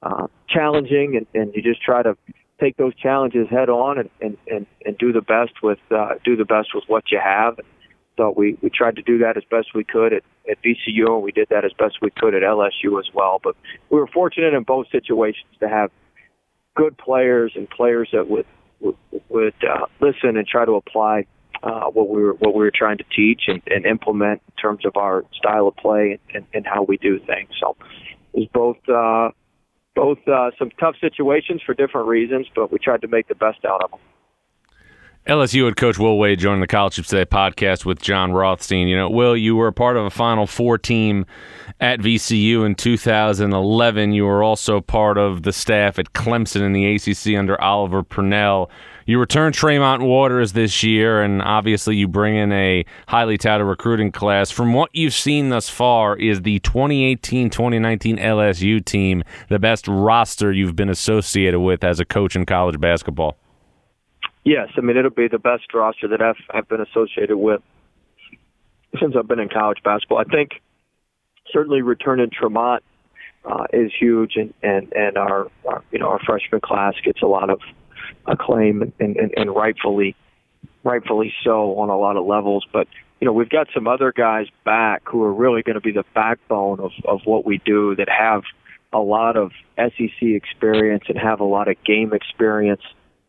uh, 0.02 0.26
challenging, 0.48 1.16
and, 1.16 1.26
and 1.34 1.54
you 1.54 1.62
just 1.62 1.82
try 1.82 2.02
to 2.02 2.16
take 2.60 2.76
those 2.76 2.94
challenges 2.94 3.48
head 3.50 3.68
on 3.68 3.98
and, 3.98 4.10
and, 4.20 4.36
and, 4.46 4.66
and 4.84 4.98
do 4.98 5.12
the 5.12 5.20
best 5.20 5.62
with 5.62 5.78
uh, 5.90 6.14
do 6.24 6.36
the 6.36 6.44
best 6.44 6.68
with 6.74 6.84
what 6.86 7.04
you 7.10 7.18
have. 7.22 7.58
So 8.16 8.32
we, 8.36 8.56
we 8.62 8.70
tried 8.70 8.96
to 8.96 9.02
do 9.02 9.18
that 9.18 9.36
as 9.36 9.42
best 9.50 9.74
we 9.74 9.84
could 9.84 10.12
at, 10.12 10.22
at 10.48 10.58
VCU, 10.62 11.06
and 11.08 11.22
we 11.22 11.32
did 11.32 11.48
that 11.50 11.64
as 11.64 11.72
best 11.72 11.98
we 12.00 12.10
could 12.10 12.34
at 12.34 12.42
LSU 12.42 12.98
as 12.98 13.12
well. 13.12 13.40
But 13.42 13.56
we 13.90 13.98
were 13.98 14.06
fortunate 14.06 14.54
in 14.54 14.62
both 14.62 14.86
situations 14.90 15.46
to 15.60 15.68
have 15.68 15.90
good 16.74 16.96
players 16.96 17.52
and 17.54 17.68
players 17.68 18.08
that 18.12 18.28
would 18.28 18.46
would, 18.80 18.96
would 19.28 19.54
uh, 19.62 19.86
listen 20.00 20.36
and 20.36 20.46
try 20.46 20.64
to 20.64 20.72
apply 20.72 21.26
uh, 21.62 21.86
what 21.86 22.08
we 22.08 22.22
were 22.22 22.34
what 22.34 22.54
we 22.54 22.64
were 22.64 22.72
trying 22.74 22.98
to 22.98 23.04
teach 23.14 23.42
and, 23.46 23.62
and 23.66 23.86
implement 23.86 24.42
in 24.46 24.54
terms 24.60 24.84
of 24.84 24.96
our 24.96 25.24
style 25.32 25.66
of 25.68 25.76
play 25.76 26.18
and, 26.34 26.44
and 26.52 26.66
how 26.66 26.82
we 26.82 26.96
do 26.98 27.18
things. 27.18 27.48
So 27.60 27.76
it 28.32 28.40
was 28.40 28.48
both 28.52 28.88
uh, 28.88 29.30
both 29.94 30.18
uh, 30.28 30.50
some 30.58 30.70
tough 30.78 30.96
situations 31.00 31.62
for 31.64 31.74
different 31.74 32.08
reasons, 32.08 32.46
but 32.54 32.70
we 32.70 32.78
tried 32.78 33.00
to 33.02 33.08
make 33.08 33.28
the 33.28 33.34
best 33.34 33.64
out 33.64 33.82
of 33.82 33.90
them. 33.92 34.00
LSU 35.26 35.64
head 35.64 35.76
coach 35.76 35.98
Will 35.98 36.18
Wade 36.18 36.38
joining 36.38 36.60
the 36.60 36.66
College 36.66 36.96
Hoops 36.96 37.08
Today 37.08 37.24
podcast 37.24 37.86
with 37.86 37.98
Jon 37.98 38.32
Rothstein. 38.32 38.88
You 38.88 38.96
know, 38.98 39.08
Will, 39.08 39.34
you 39.34 39.56
were 39.56 39.68
a 39.68 39.72
part 39.72 39.96
of 39.96 40.04
a 40.04 40.10
Final 40.10 40.46
Four 40.46 40.76
team 40.76 41.24
at 41.80 41.98
VCU 41.98 42.66
in 42.66 42.74
2011. 42.74 44.12
You 44.12 44.26
were 44.26 44.42
also 44.42 44.82
part 44.82 45.16
of 45.16 45.42
the 45.42 45.52
staff 45.52 45.98
at 45.98 46.12
Clemson 46.12 46.60
in 46.60 46.72
the 46.74 46.94
ACC 46.94 47.38
under 47.38 47.58
Oliver 47.58 48.02
Purnell. 48.02 48.70
You 49.06 49.18
return 49.18 49.54
Tremont 49.54 50.02
Waters 50.02 50.52
this 50.52 50.82
year, 50.82 51.22
and 51.22 51.40
obviously 51.40 51.96
you 51.96 52.06
bring 52.06 52.36
in 52.36 52.52
a 52.52 52.84
highly 53.08 53.38
touted 53.38 53.66
recruiting 53.66 54.12
class. 54.12 54.50
From 54.50 54.74
what 54.74 54.90
you've 54.92 55.14
seen 55.14 55.48
thus 55.48 55.70
far, 55.70 56.18
is 56.18 56.42
the 56.42 56.60
2018-2019 56.60 58.20
LSU 58.20 58.84
team 58.84 59.22
the 59.48 59.58
best 59.58 59.88
roster 59.88 60.52
you've 60.52 60.76
been 60.76 60.90
associated 60.90 61.60
with 61.60 61.82
as 61.82 61.98
a 61.98 62.04
coach 62.04 62.36
in 62.36 62.44
college 62.44 62.78
basketball? 62.78 63.38
Yes, 64.44 64.68
I 64.76 64.82
mean 64.82 64.96
it'll 64.96 65.10
be 65.10 65.28
the 65.28 65.38
best 65.38 65.72
roster 65.72 66.08
that 66.08 66.20
I've, 66.20 66.36
I've 66.50 66.68
been 66.68 66.82
associated 66.82 67.36
with 67.36 67.62
since 69.00 69.14
I've 69.18 69.26
been 69.26 69.40
in 69.40 69.48
college 69.48 69.78
basketball. 69.82 70.18
I 70.18 70.24
think 70.24 70.60
certainly 71.50 71.82
returning 71.82 72.30
Tremont 72.30 72.82
uh, 73.44 73.64
is 73.72 73.90
huge, 73.98 74.36
and 74.36 74.52
and 74.62 74.92
and 74.92 75.16
our, 75.16 75.48
our 75.66 75.82
you 75.90 75.98
know 75.98 76.08
our 76.08 76.20
freshman 76.20 76.60
class 76.60 76.94
gets 77.02 77.22
a 77.22 77.26
lot 77.26 77.50
of 77.50 77.60
acclaim 78.26 78.82
and, 78.82 79.16
and, 79.16 79.32
and 79.36 79.54
rightfully 79.54 80.14
rightfully 80.82 81.32
so 81.42 81.78
on 81.78 81.88
a 81.88 81.96
lot 81.96 82.16
of 82.16 82.26
levels. 82.26 82.66
But 82.70 82.86
you 83.20 83.26
know 83.26 83.32
we've 83.32 83.48
got 83.48 83.68
some 83.72 83.88
other 83.88 84.12
guys 84.12 84.46
back 84.64 85.02
who 85.06 85.22
are 85.22 85.32
really 85.32 85.62
going 85.62 85.74
to 85.74 85.80
be 85.80 85.92
the 85.92 86.04
backbone 86.14 86.80
of 86.80 86.92
of 87.06 87.20
what 87.24 87.46
we 87.46 87.62
do 87.64 87.96
that 87.96 88.08
have 88.08 88.42
a 88.92 88.98
lot 89.00 89.36
of 89.36 89.52
SEC 89.76 90.22
experience 90.22 91.04
and 91.08 91.18
have 91.18 91.40
a 91.40 91.44
lot 91.44 91.68
of 91.68 91.82
game 91.84 92.12
experience 92.12 92.82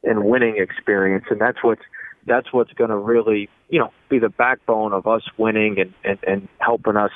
and 0.05 0.24
winning 0.24 0.57
experience, 0.57 1.25
and 1.29 1.39
that's 1.39 1.63
what's 1.63 1.81
that's 2.25 2.51
what's 2.51 2.74
going 2.74 2.89
to 2.89 2.97
really 2.97 3.50
you 3.69 3.79
know 3.79 3.91
be 4.09 4.19
the 4.19 4.29
backbone 4.29 4.93
of 4.93 5.07
us 5.07 5.24
winning 5.38 5.79
and 5.79 5.93
and, 6.03 6.19
and 6.25 6.47
helping 6.59 6.97
us 6.97 7.12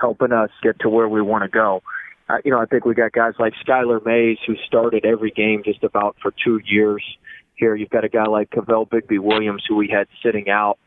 helping 0.00 0.32
us 0.32 0.50
get 0.62 0.78
to 0.80 0.88
where 0.88 1.08
we 1.08 1.22
want 1.22 1.44
to 1.44 1.48
go. 1.48 1.82
Uh, 2.28 2.36
you 2.44 2.50
know, 2.50 2.60
I 2.60 2.66
think 2.66 2.84
we 2.84 2.94
got 2.94 3.12
guys 3.12 3.34
like 3.38 3.54
Skylar 3.66 4.04
Mays 4.04 4.38
who 4.46 4.54
started 4.66 5.04
every 5.04 5.30
game 5.30 5.62
just 5.64 5.82
about 5.82 6.16
for 6.22 6.32
two 6.44 6.60
years. 6.64 7.04
Here, 7.54 7.74
you've 7.74 7.90
got 7.90 8.04
a 8.04 8.08
guy 8.08 8.24
like 8.24 8.50
Kavell 8.50 8.88
Bigby 8.88 9.18
Williams 9.18 9.64
who 9.68 9.76
we 9.76 9.88
had 9.88 10.06
sitting 10.22 10.48
out, 10.48 10.78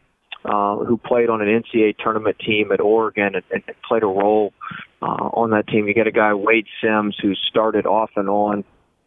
uh, 0.46 0.78
who 0.78 0.98
played 0.98 1.30
on 1.30 1.42
an 1.42 1.48
NCAA 1.48 1.98
tournament 1.98 2.38
team 2.40 2.72
at 2.72 2.80
Oregon 2.80 3.36
and, 3.36 3.44
and 3.52 3.64
played 3.88 4.04
a 4.04 4.08
role 4.08 4.54
uh, 5.02 5.06
on 5.06 5.52
that 5.52 5.68
team. 5.68 5.88
You 5.88 5.94
got 5.94 6.08
a 6.08 6.12
guy 6.12 6.34
Wade 6.34 6.66
Sims 6.82 7.16
who 7.22 7.36
started 7.36 7.86
off 7.86 8.12
and 8.16 8.30
on 8.30 8.64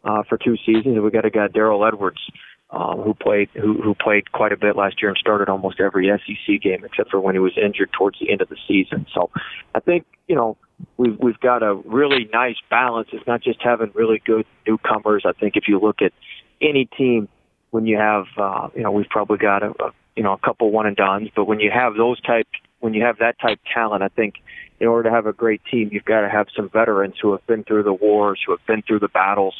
uh, 0.07 0.23
for 0.29 0.37
two 0.37 0.55
seasons, 0.65 0.97
we 0.99 1.11
got 1.11 1.25
a 1.25 1.29
guy 1.29 1.47
Daryl 1.47 1.85
Edwards 1.85 2.21
um, 2.69 3.01
who 3.01 3.13
played 3.13 3.49
who, 3.53 3.81
who 3.81 3.93
played 3.93 4.31
quite 4.31 4.51
a 4.51 4.57
bit 4.57 4.75
last 4.75 5.01
year 5.01 5.09
and 5.09 5.17
started 5.17 5.49
almost 5.49 5.79
every 5.79 6.07
SEC 6.07 6.61
game 6.61 6.83
except 6.85 7.11
for 7.11 7.19
when 7.19 7.35
he 7.35 7.39
was 7.39 7.53
injured 7.57 7.91
towards 7.97 8.17
the 8.19 8.31
end 8.31 8.41
of 8.41 8.49
the 8.49 8.57
season. 8.67 9.05
So 9.13 9.29
I 9.75 9.79
think 9.79 10.05
you 10.27 10.35
know 10.35 10.57
we've 10.97 11.17
we've 11.19 11.39
got 11.39 11.63
a 11.63 11.75
really 11.75 12.29
nice 12.31 12.57
balance. 12.69 13.09
It's 13.11 13.27
not 13.27 13.41
just 13.41 13.61
having 13.61 13.91
really 13.93 14.21
good 14.25 14.45
newcomers. 14.65 15.23
I 15.25 15.33
think 15.33 15.55
if 15.55 15.67
you 15.67 15.79
look 15.79 16.01
at 16.01 16.13
any 16.61 16.85
team, 16.97 17.27
when 17.71 17.85
you 17.85 17.97
have 17.97 18.25
uh, 18.37 18.69
you 18.75 18.83
know 18.83 18.91
we've 18.91 19.09
probably 19.09 19.37
got 19.37 19.63
a, 19.63 19.69
a 19.69 19.91
you 20.15 20.23
know 20.23 20.33
a 20.33 20.37
couple 20.37 20.71
one 20.71 20.87
and 20.87 20.95
dones, 20.95 21.29
but 21.35 21.45
when 21.45 21.59
you 21.59 21.71
have 21.73 21.95
those 21.95 22.19
type 22.21 22.47
when 22.79 22.93
you 22.93 23.03
have 23.03 23.17
that 23.19 23.39
type 23.39 23.59
of 23.59 23.73
talent, 23.73 24.03
I 24.03 24.09
think 24.09 24.35
in 24.79 24.87
order 24.87 25.09
to 25.09 25.15
have 25.15 25.25
a 25.25 25.33
great 25.33 25.61
team, 25.69 25.89
you've 25.91 26.05
got 26.05 26.21
to 26.21 26.29
have 26.29 26.47
some 26.55 26.69
veterans 26.69 27.15
who 27.21 27.31
have 27.31 27.45
been 27.47 27.63
through 27.63 27.83
the 27.83 27.93
wars, 27.93 28.39
who 28.45 28.51
have 28.51 28.65
been 28.67 28.83
through 28.83 28.99
the 28.99 29.07
battles 29.07 29.55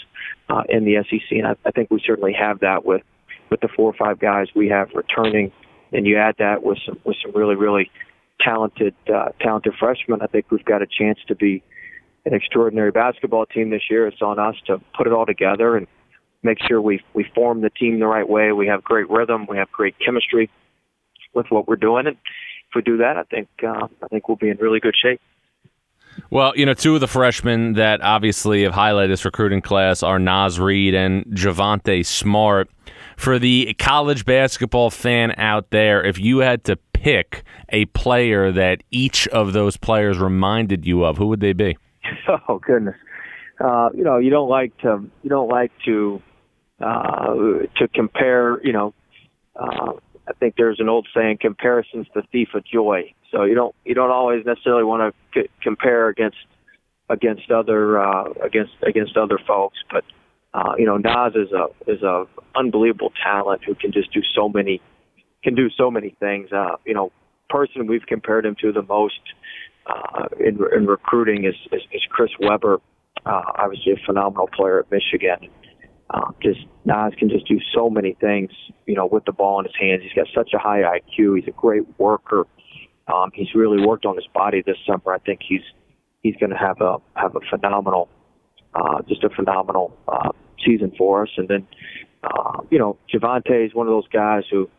uh, 0.49 0.63
in 0.69 0.85
the 0.85 1.03
SEC, 1.09 1.31
and 1.31 1.47
I, 1.47 1.55
I 1.65 1.71
think 1.71 1.89
we 1.89 2.01
certainly 2.05 2.33
have 2.33 2.59
that 2.59 2.85
with 2.85 3.01
with 3.49 3.61
the 3.61 3.69
four 3.73 3.89
or 3.89 3.95
five 3.97 4.19
guys 4.19 4.47
we 4.55 4.67
have 4.67 4.89
returning, 4.93 5.51
and 5.93 6.05
you 6.05 6.17
add 6.17 6.35
that 6.39 6.63
with 6.63 6.77
some 6.85 6.99
with 7.03 7.17
some 7.23 7.31
really 7.33 7.55
really 7.55 7.89
talented 8.41 8.93
uh, 9.13 9.29
talented 9.41 9.73
freshmen. 9.79 10.21
I 10.21 10.27
think 10.27 10.51
we've 10.51 10.65
got 10.65 10.81
a 10.81 10.87
chance 10.87 11.19
to 11.27 11.35
be 11.35 11.63
an 12.25 12.33
extraordinary 12.33 12.91
basketball 12.91 13.45
team 13.45 13.69
this 13.69 13.83
year. 13.89 14.07
It's 14.07 14.21
on 14.21 14.37
us 14.37 14.55
to 14.67 14.79
put 14.95 15.07
it 15.07 15.13
all 15.13 15.25
together 15.25 15.75
and 15.75 15.87
make 16.43 16.57
sure 16.67 16.81
we 16.81 17.01
we 17.13 17.25
form 17.33 17.61
the 17.61 17.69
team 17.69 17.99
the 17.99 18.07
right 18.07 18.27
way. 18.27 18.51
We 18.51 18.67
have 18.67 18.83
great 18.83 19.09
rhythm. 19.09 19.47
We 19.49 19.57
have 19.57 19.71
great 19.71 19.95
chemistry 20.03 20.49
with 21.33 21.47
what 21.49 21.67
we're 21.67 21.75
doing, 21.77 22.07
and 22.07 22.17
we 22.77 22.81
do 22.83 22.97
that, 22.97 23.17
I 23.17 23.23
think 23.23 23.49
uh, 23.63 23.87
I 24.01 24.07
think 24.07 24.27
we'll 24.27 24.37
be 24.37 24.49
in 24.49 24.57
really 24.57 24.79
good 24.79 24.95
shape. 24.95 25.19
Well, 26.29 26.53
you 26.55 26.65
know, 26.65 26.73
two 26.73 26.95
of 26.95 27.01
the 27.01 27.07
freshmen 27.07 27.73
that 27.73 28.01
obviously 28.01 28.63
have 28.63 28.73
highlighted 28.73 29.09
this 29.09 29.25
recruiting 29.25 29.61
class 29.61 30.03
are 30.03 30.19
Naz 30.19 30.59
Reid 30.59 30.93
and 30.93 31.25
Javonte 31.25 32.05
Smart. 32.05 32.69
For 33.15 33.39
the 33.39 33.73
college 33.79 34.25
basketball 34.25 34.91
fan 34.91 35.33
out 35.37 35.71
there, 35.71 36.03
if 36.03 36.19
you 36.19 36.39
had 36.39 36.63
to 36.65 36.75
pick 36.93 37.43
a 37.69 37.85
player 37.85 38.51
that 38.51 38.83
each 38.91 39.27
of 39.29 39.53
those 39.53 39.75
players 39.77 40.19
reminded 40.19 40.85
you 40.85 41.03
of, 41.03 41.17
who 41.17 41.27
would 41.27 41.39
they 41.39 41.53
be? 41.53 41.77
Oh 42.49 42.59
goodness, 42.59 42.95
uh, 43.59 43.89
you 43.93 44.03
know, 44.03 44.17
you 44.17 44.29
don't 44.29 44.49
like 44.49 44.77
to 44.79 45.09
you 45.23 45.29
don't 45.29 45.49
like 45.49 45.71
to 45.85 46.21
uh, 46.79 47.33
to 47.77 47.87
compare, 47.93 48.61
you 48.63 48.73
know, 48.73 48.93
uh, 49.55 49.93
I 50.27 50.33
think 50.33 50.55
there's 50.57 50.79
an 50.79 50.89
old 50.89 51.07
saying, 51.15 51.37
"Comparison's 51.41 52.07
the 52.13 52.23
thief 52.31 52.49
of 52.53 52.63
joy." 52.65 53.13
So 53.31 53.43
you 53.43 53.55
don't 53.55 53.75
you 53.85 53.93
don't 53.93 54.11
always 54.11 54.45
necessarily 54.45 54.83
want 54.83 55.13
to 55.33 55.41
c- 55.41 55.49
compare 55.61 56.09
against 56.09 56.37
against 57.09 57.49
other 57.51 57.99
uh, 57.99 58.31
against 58.43 58.73
against 58.85 59.17
other 59.17 59.39
folks, 59.47 59.77
but 59.91 60.03
uh, 60.53 60.73
you 60.77 60.85
know 60.85 60.97
Naz 60.97 61.33
is 61.35 61.51
a 61.51 61.67
is 61.89 62.03
a 62.03 62.25
unbelievable 62.55 63.11
talent 63.23 63.63
who 63.63 63.75
can 63.75 63.91
just 63.91 64.11
do 64.11 64.21
so 64.35 64.49
many 64.49 64.81
can 65.43 65.55
do 65.55 65.69
so 65.69 65.89
many 65.89 66.15
things. 66.19 66.51
Uh, 66.51 66.75
you 66.85 66.93
know, 66.93 67.11
person 67.49 67.87
we've 67.87 68.05
compared 68.05 68.45
him 68.45 68.55
to 68.61 68.71
the 68.71 68.81
most 68.83 69.19
uh, 69.85 70.27
in, 70.39 70.59
in 70.75 70.85
recruiting 70.85 71.45
is, 71.45 71.55
is, 71.71 71.81
is 71.91 72.01
Chris 72.09 72.31
Webber. 72.39 72.79
Uh, 73.25 73.41
obviously, 73.57 73.93
a 73.93 74.05
phenomenal 74.05 74.47
player 74.47 74.79
at 74.79 74.91
Michigan. 74.91 75.49
Uh, 76.09 76.31
just 76.41 76.59
Naz 76.85 77.13
can 77.17 77.29
just 77.29 77.47
do 77.47 77.59
so 77.75 77.89
many 77.89 78.13
things, 78.13 78.51
you 78.85 78.95
know, 78.95 79.05
with 79.05 79.25
the 79.25 79.33
ball 79.33 79.59
in 79.59 79.65
his 79.65 79.75
hands. 79.79 80.03
He's 80.03 80.13
got 80.13 80.27
such 80.33 80.53
a 80.53 80.57
high 80.57 80.81
IQ. 80.81 81.37
He's 81.37 81.47
a 81.47 81.51
great 81.51 81.83
worker. 81.99 82.47
Um, 83.07 83.31
he's 83.33 83.53
really 83.53 83.85
worked 83.85 84.05
on 84.05 84.15
his 84.15 84.27
body 84.33 84.63
this 84.65 84.77
summer. 84.85 85.13
I 85.13 85.19
think 85.19 85.41
he's 85.47 85.61
he's 86.23 86.35
going 86.37 86.51
to 86.51 86.57
have 86.57 86.79
a 86.81 86.97
have 87.15 87.35
a 87.35 87.39
phenomenal, 87.49 88.09
uh, 88.73 89.01
just 89.07 89.23
a 89.23 89.29
phenomenal 89.29 89.97
uh, 90.07 90.31
season 90.65 90.93
for 90.97 91.23
us. 91.23 91.29
And 91.37 91.47
then, 91.47 91.67
uh, 92.23 92.61
you 92.69 92.79
know, 92.79 92.97
Javonte 93.13 93.65
is 93.65 93.73
one 93.73 93.87
of 93.87 93.91
those 93.91 94.07
guys 94.07 94.43
who 94.49 94.69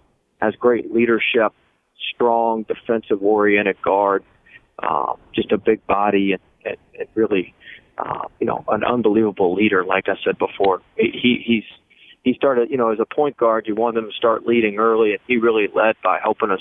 has 0.41 0.55
great 0.55 0.93
leadership, 0.93 1.53
strong 2.15 2.65
defensive 2.65 3.23
oriented 3.23 3.81
guard, 3.83 4.25
uh, 4.79 5.15
just 5.35 5.53
a 5.53 5.59
big 5.59 5.87
body 5.87 6.33
and, 6.33 6.43
and, 6.65 6.77
and 6.99 7.09
really 7.15 7.55
uh, 7.99 8.29
you 8.41 8.47
know, 8.47 8.65
an 8.69 8.85
unbelievable 8.85 9.55
leader. 9.55 9.85
Like 9.85 10.09
I 10.09 10.15
said 10.25 10.39
before, 10.39 10.81
he 10.97 11.43
he's 11.45 11.65
he 12.23 12.35
started, 12.35 12.71
you 12.71 12.77
know, 12.77 12.93
as 12.93 12.99
a 13.01 13.15
point 13.15 13.37
guard, 13.37 13.67
you 13.67 13.75
want 13.75 13.97
him 13.97 14.05
to 14.05 14.13
start 14.13 14.47
leading 14.47 14.79
early, 14.79 15.13
and 15.13 15.21
he 15.27 15.37
really 15.37 15.69
led 15.75 15.97
by 16.03 16.19
helping 16.23 16.51
us 16.51 16.61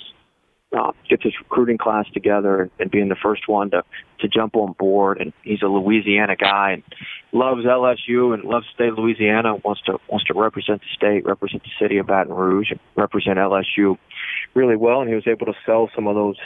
uh, 0.78 0.92
get 1.10 1.22
this 1.24 1.34
recruiting 1.42 1.78
class 1.78 2.06
together 2.14 2.64
and, 2.64 2.72
and 2.80 2.92
being 2.92 3.10
the 3.10 3.16
first 3.22 3.48
one 3.48 3.72
to 3.72 3.84
to 4.20 4.28
jump 4.28 4.56
on 4.56 4.74
board. 4.74 5.20
And 5.20 5.34
he's 5.44 5.62
a 5.62 5.68
Louisiana 5.68 6.36
guy 6.36 6.72
and 6.72 6.84
loves 7.32 7.66
LSU 7.66 8.34
and 8.34 8.44
loves 8.44 8.66
state 8.74 8.94
Louisiana. 8.94 9.56
wants 9.56 9.82
to 9.84 9.98
wants 10.10 10.26
to 10.26 10.34
represent 10.34 10.82
the 10.82 10.88
state, 10.96 11.26
represent 11.26 11.64
the 11.64 11.70
city 11.80 11.98
of 11.98 12.08
Baton 12.08 12.34
Rouge, 12.34 12.72
and 12.72 12.80
represent 12.96 13.38
LSU 13.38 13.98
really 14.54 14.76
well. 14.76 15.02
And 15.02 15.10
he 15.10 15.16
was 15.16 15.28
able 15.28 15.46
to 15.46 15.56
sell 15.66 15.90
some 15.96 16.08
of 16.08 16.16
those 16.16 16.38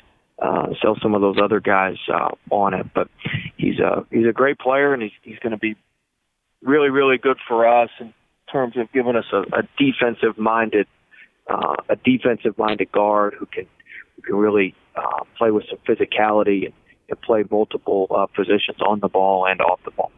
uh, 0.41 0.67
sell 0.81 0.97
some 1.01 1.13
of 1.13 1.21
those 1.21 1.37
other 1.41 1.59
guys 1.59 1.97
uh, 2.13 2.29
on 2.49 2.73
it. 2.73 2.87
But 2.93 3.09
he's 3.57 3.79
a 3.79 4.05
he's 4.11 4.27
a 4.27 4.33
great 4.33 4.59
player, 4.59 4.93
and 4.93 5.01
he's 5.01 5.11
he's 5.21 5.39
going 5.39 5.51
to 5.51 5.57
be 5.57 5.75
really 6.61 6.89
really 6.89 7.17
good 7.17 7.37
for 7.47 7.67
us 7.67 7.89
in 7.99 8.13
terms 8.51 8.75
of 8.77 8.91
giving 8.91 9.15
us 9.15 9.25
a, 9.31 9.41
a 9.59 9.63
defensive 9.77 10.37
minded 10.37 10.87
uh, 11.49 11.75
a 11.89 11.95
defensive 11.95 12.57
minded 12.57 12.91
guard 12.91 13.35
who 13.37 13.45
can 13.45 13.65
who 14.15 14.21
can 14.21 14.35
really 14.35 14.75
uh, 14.95 15.23
play 15.37 15.51
with 15.51 15.65
some 15.69 15.79
physicality 15.87 16.65
and, 16.65 16.73
and 17.09 17.21
play 17.21 17.43
multiple 17.49 18.07
uh, 18.09 18.25
positions 18.27 18.77
on 18.85 18.99
the 18.99 19.09
ball 19.09 19.45
and 19.45 19.61
off 19.61 19.79
the 19.85 19.91
ball. 19.91 20.11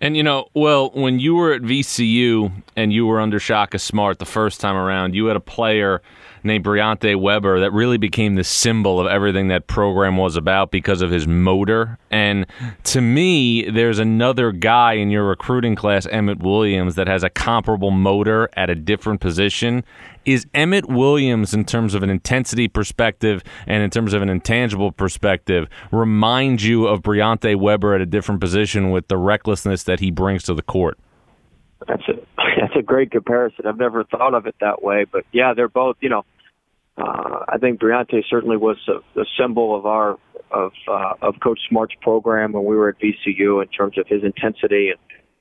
And 0.00 0.16
you 0.16 0.22
know, 0.22 0.48
well, 0.54 0.90
when 0.90 1.18
you 1.18 1.34
were 1.34 1.52
at 1.52 1.62
VCU 1.62 2.52
and 2.76 2.92
you 2.92 3.06
were 3.06 3.20
under 3.20 3.38
Shaka 3.38 3.78
Smart 3.78 4.18
the 4.18 4.24
first 4.24 4.60
time 4.60 4.76
around, 4.76 5.14
you 5.14 5.26
had 5.26 5.36
a 5.36 5.40
player 5.40 6.02
named 6.44 6.64
Briante 6.64 7.14
Weber 7.18 7.60
that 7.60 7.72
really 7.72 7.98
became 7.98 8.34
the 8.34 8.44
symbol 8.44 9.00
of 9.00 9.06
everything 9.06 9.48
that 9.48 9.66
program 9.66 10.16
was 10.16 10.36
about 10.36 10.70
because 10.70 11.02
of 11.02 11.10
his 11.10 11.26
motor. 11.26 11.98
And 12.10 12.46
to 12.84 13.00
me, 13.00 13.70
there's 13.70 13.98
another 13.98 14.52
guy 14.52 14.94
in 14.94 15.10
your 15.10 15.24
recruiting 15.24 15.76
class, 15.76 16.06
Emmett 16.06 16.40
Williams, 16.40 16.96
that 16.96 17.06
has 17.06 17.22
a 17.22 17.30
comparable 17.30 17.90
motor 17.90 18.48
at 18.54 18.70
a 18.70 18.74
different 18.74 19.20
position. 19.20 19.84
Is 20.24 20.46
Emmett 20.54 20.88
Williams, 20.88 21.54
in 21.54 21.64
terms 21.64 21.94
of 21.94 22.02
an 22.02 22.10
intensity 22.10 22.68
perspective 22.68 23.42
and 23.66 23.82
in 23.82 23.90
terms 23.90 24.14
of 24.14 24.22
an 24.22 24.28
intangible 24.28 24.92
perspective, 24.92 25.68
remind 25.90 26.62
you 26.62 26.86
of 26.86 27.02
Briante 27.02 27.56
Weber 27.56 27.94
at 27.94 28.00
a 28.00 28.06
different 28.06 28.40
position 28.40 28.90
with 28.90 29.08
the 29.08 29.16
recklessness 29.16 29.84
that 29.84 30.00
he 30.00 30.10
brings 30.10 30.44
to 30.44 30.54
the 30.54 30.62
court? 30.62 30.98
That's 31.86 32.02
a 32.08 32.14
that's 32.60 32.76
a 32.76 32.82
great 32.82 33.10
comparison. 33.10 33.66
I've 33.66 33.78
never 33.78 34.04
thought 34.04 34.34
of 34.34 34.46
it 34.46 34.54
that 34.60 34.82
way, 34.82 35.04
but 35.10 35.24
yeah, 35.32 35.54
they're 35.54 35.68
both. 35.68 35.96
You 36.00 36.10
know, 36.10 36.24
uh, 36.96 37.44
I 37.48 37.58
think 37.58 37.80
Briante 37.80 38.22
certainly 38.28 38.56
was 38.56 38.76
a, 38.88 39.20
a 39.20 39.24
symbol 39.38 39.76
of 39.76 39.86
our 39.86 40.18
of 40.50 40.72
uh, 40.88 41.14
of 41.22 41.40
Coach 41.42 41.60
Smart's 41.68 41.94
program 42.00 42.52
when 42.52 42.64
we 42.64 42.76
were 42.76 42.90
at 42.90 42.96
VCU 43.00 43.62
in 43.62 43.68
terms 43.68 43.98
of 43.98 44.06
his 44.06 44.22
intensity 44.22 44.90
and 44.90 44.98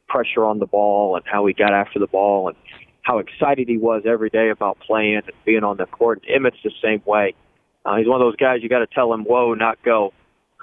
pressure 0.08 0.44
on 0.44 0.60
the 0.60 0.66
ball 0.66 1.16
and 1.16 1.26
how 1.26 1.46
he 1.46 1.54
got 1.54 1.74
after 1.74 2.00
the 2.00 2.08
ball 2.08 2.50
and 2.50 2.58
how 3.03 3.20
excited 3.20 3.67
he 3.67 3.77
was 3.77 4.03
every 4.05 4.29
day 4.29 4.50
about 4.50 4.77
playing 4.79 5.15
and 5.15 5.31
being 5.46 5.63
on 5.63 5.77
the 5.77 5.86
court. 5.86 6.22
And 6.27 6.36
Emmett's 6.36 6.58
the 6.63 6.72
same 6.84 7.01
way. 7.05 7.36
Uh, 7.86 7.98
he's 7.98 8.08
one 8.08 8.22
of 8.22 8.25
those 8.25 8.36
guys 8.36 8.60
you 8.62 8.70
got 8.70 8.79
to 8.79 8.88
tell 8.88 9.13
him 9.13 9.24
whoa, 9.24 9.53
not 9.53 9.77
go. 9.84 10.13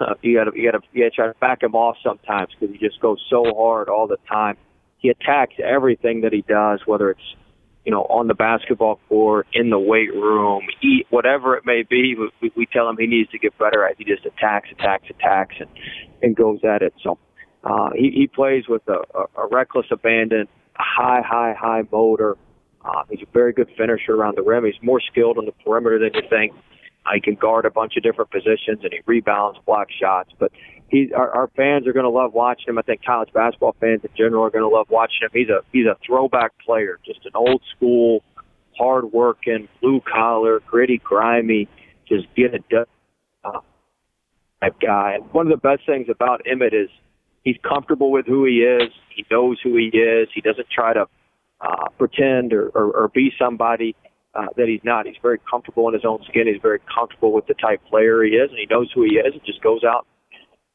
Uh, 0.00 0.14
you 0.22 0.36
got 0.36 0.44
to 0.44 0.58
you 0.58 0.70
got 0.70 0.78
to 0.78 0.84
you 0.92 1.10
try 1.10 1.26
to 1.26 1.34
back 1.40 1.62
him 1.62 1.74
off 1.74 1.96
sometimes 2.02 2.50
because 2.58 2.74
he 2.74 2.78
just 2.78 3.00
goes 3.00 3.18
so 3.28 3.44
hard 3.54 3.88
all 3.88 4.06
the 4.06 4.18
time 4.28 4.56
he 4.98 5.08
attacks 5.08 5.54
everything 5.64 6.22
that 6.22 6.32
he 6.32 6.42
does, 6.42 6.80
whether 6.84 7.10
it's 7.10 7.34
you 7.84 7.92
know 7.92 8.02
on 8.02 8.26
the 8.26 8.34
basketball 8.34 9.00
court, 9.08 9.46
in 9.52 9.70
the 9.70 9.78
weight 9.78 10.12
room, 10.12 10.66
eat 10.82 11.06
whatever 11.10 11.56
it 11.56 11.64
may 11.64 11.84
be. 11.88 12.14
We, 12.40 12.52
we 12.56 12.66
tell 12.66 12.88
him 12.88 12.96
he 12.98 13.06
needs 13.06 13.30
to 13.30 13.38
get 13.38 13.56
better 13.58 13.86
at. 13.86 13.96
He 13.96 14.04
just 14.04 14.26
attacks, 14.26 14.68
attacks, 14.72 15.08
attacks, 15.08 15.54
and 15.60 15.70
and 16.20 16.36
goes 16.36 16.60
at 16.64 16.82
it. 16.82 16.92
So 17.02 17.18
uh, 17.64 17.90
he, 17.94 18.10
he 18.10 18.26
plays 18.26 18.64
with 18.68 18.82
a, 18.88 18.98
a, 19.16 19.44
a 19.44 19.48
reckless 19.50 19.86
abandon, 19.90 20.48
high, 20.78 21.22
high, 21.24 21.54
high 21.58 21.82
motor. 21.90 22.36
Uh, 22.84 23.04
he's 23.10 23.20
a 23.22 23.30
very 23.32 23.52
good 23.52 23.68
finisher 23.76 24.14
around 24.14 24.36
the 24.36 24.42
rim. 24.42 24.64
He's 24.64 24.74
more 24.82 25.00
skilled 25.00 25.38
on 25.38 25.46
the 25.46 25.52
perimeter 25.64 25.98
than 25.98 26.14
you 26.14 26.28
think. 26.28 26.52
Uh, 27.04 27.10
he 27.14 27.20
can 27.20 27.34
guard 27.34 27.64
a 27.64 27.70
bunch 27.70 27.96
of 27.96 28.02
different 28.02 28.30
positions 28.30 28.80
and 28.82 28.92
he 28.92 29.00
rebounds, 29.06 29.58
blocks 29.66 29.92
shots. 30.00 30.30
But 30.38 30.52
he's 30.88 31.10
our, 31.12 31.30
our 31.30 31.50
fans 31.56 31.86
are 31.86 31.92
going 31.92 32.04
to 32.04 32.10
love 32.10 32.32
watching 32.32 32.68
him. 32.68 32.78
I 32.78 32.82
think 32.82 33.04
college 33.04 33.32
basketball 33.32 33.76
fans 33.80 34.00
in 34.04 34.10
general 34.16 34.44
are 34.44 34.50
going 34.50 34.68
to 34.68 34.74
love 34.74 34.88
watching 34.90 35.18
him. 35.22 35.30
He's 35.32 35.48
a 35.48 35.60
he's 35.72 35.86
a 35.86 35.96
throwback 36.06 36.52
player, 36.64 36.98
just 37.04 37.24
an 37.24 37.32
old 37.34 37.62
school, 37.76 38.22
hard 38.78 39.12
working, 39.12 39.68
blue 39.80 40.00
collar, 40.00 40.60
gritty, 40.66 40.98
grimy, 40.98 41.68
just 42.08 42.26
get 42.36 42.54
it 42.54 42.68
done 42.68 42.86
type 44.60 44.76
guy. 44.80 45.14
And 45.14 45.32
one 45.32 45.50
of 45.50 45.60
the 45.60 45.68
best 45.68 45.86
things 45.86 46.08
about 46.08 46.42
Emmett 46.50 46.74
is 46.74 46.88
he's 47.44 47.56
comfortable 47.66 48.10
with 48.10 48.26
who 48.26 48.44
he 48.44 48.58
is. 48.58 48.90
He 49.14 49.24
knows 49.30 49.58
who 49.62 49.76
he 49.76 49.96
is. 49.96 50.28
He 50.34 50.40
doesn't 50.40 50.68
try 50.70 50.92
to 50.92 51.06
uh, 51.60 51.88
pretend 51.98 52.52
or, 52.52 52.68
or, 52.68 52.92
or 52.92 53.08
be 53.08 53.32
somebody 53.38 53.96
uh, 54.34 54.46
that 54.56 54.68
he's 54.68 54.84
not. 54.84 55.06
He's 55.06 55.16
very 55.20 55.38
comfortable 55.50 55.88
in 55.88 55.94
his 55.94 56.04
own 56.04 56.22
skin. 56.28 56.46
He's 56.46 56.62
very 56.62 56.80
comfortable 56.92 57.32
with 57.32 57.46
the 57.46 57.54
type 57.54 57.80
player 57.88 58.22
he 58.22 58.30
is, 58.30 58.50
and 58.50 58.58
he 58.58 58.66
knows 58.70 58.90
who 58.94 59.02
he 59.02 59.16
is, 59.16 59.32
and 59.32 59.42
just 59.44 59.62
goes 59.62 59.82
out 59.84 60.06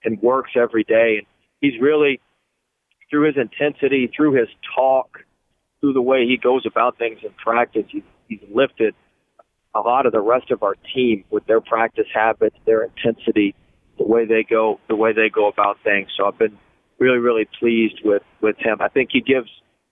and 0.03 0.21
works 0.21 0.51
every 0.55 0.83
day. 0.83 1.19
And 1.19 1.27
he's 1.61 1.79
really, 1.81 2.19
through 3.09 3.27
his 3.27 3.35
intensity, 3.37 4.11
through 4.15 4.33
his 4.33 4.49
talk, 4.75 5.19
through 5.79 5.93
the 5.93 6.01
way 6.01 6.25
he 6.25 6.37
goes 6.37 6.65
about 6.65 6.97
things 6.97 7.19
in 7.23 7.29
practice, 7.41 7.85
he's, 7.89 8.03
he's 8.27 8.41
lifted 8.53 8.95
a 9.75 9.79
lot 9.79 10.05
of 10.05 10.11
the 10.11 10.21
rest 10.21 10.51
of 10.51 10.63
our 10.63 10.75
team 10.93 11.23
with 11.29 11.45
their 11.45 11.61
practice 11.61 12.05
habits, 12.13 12.55
their 12.65 12.83
intensity, 12.83 13.55
the 13.97 14.05
way 14.05 14.25
they 14.25 14.43
go, 14.43 14.79
the 14.87 14.95
way 14.95 15.13
they 15.13 15.29
go 15.29 15.47
about 15.47 15.77
things. 15.83 16.09
So 16.17 16.25
I've 16.25 16.37
been 16.37 16.57
really, 16.99 17.19
really 17.19 17.47
pleased 17.59 18.01
with 18.03 18.23
with 18.41 18.57
him. 18.57 18.77
I 18.79 18.89
think 18.89 19.09
he 19.11 19.21
gives, 19.21 19.49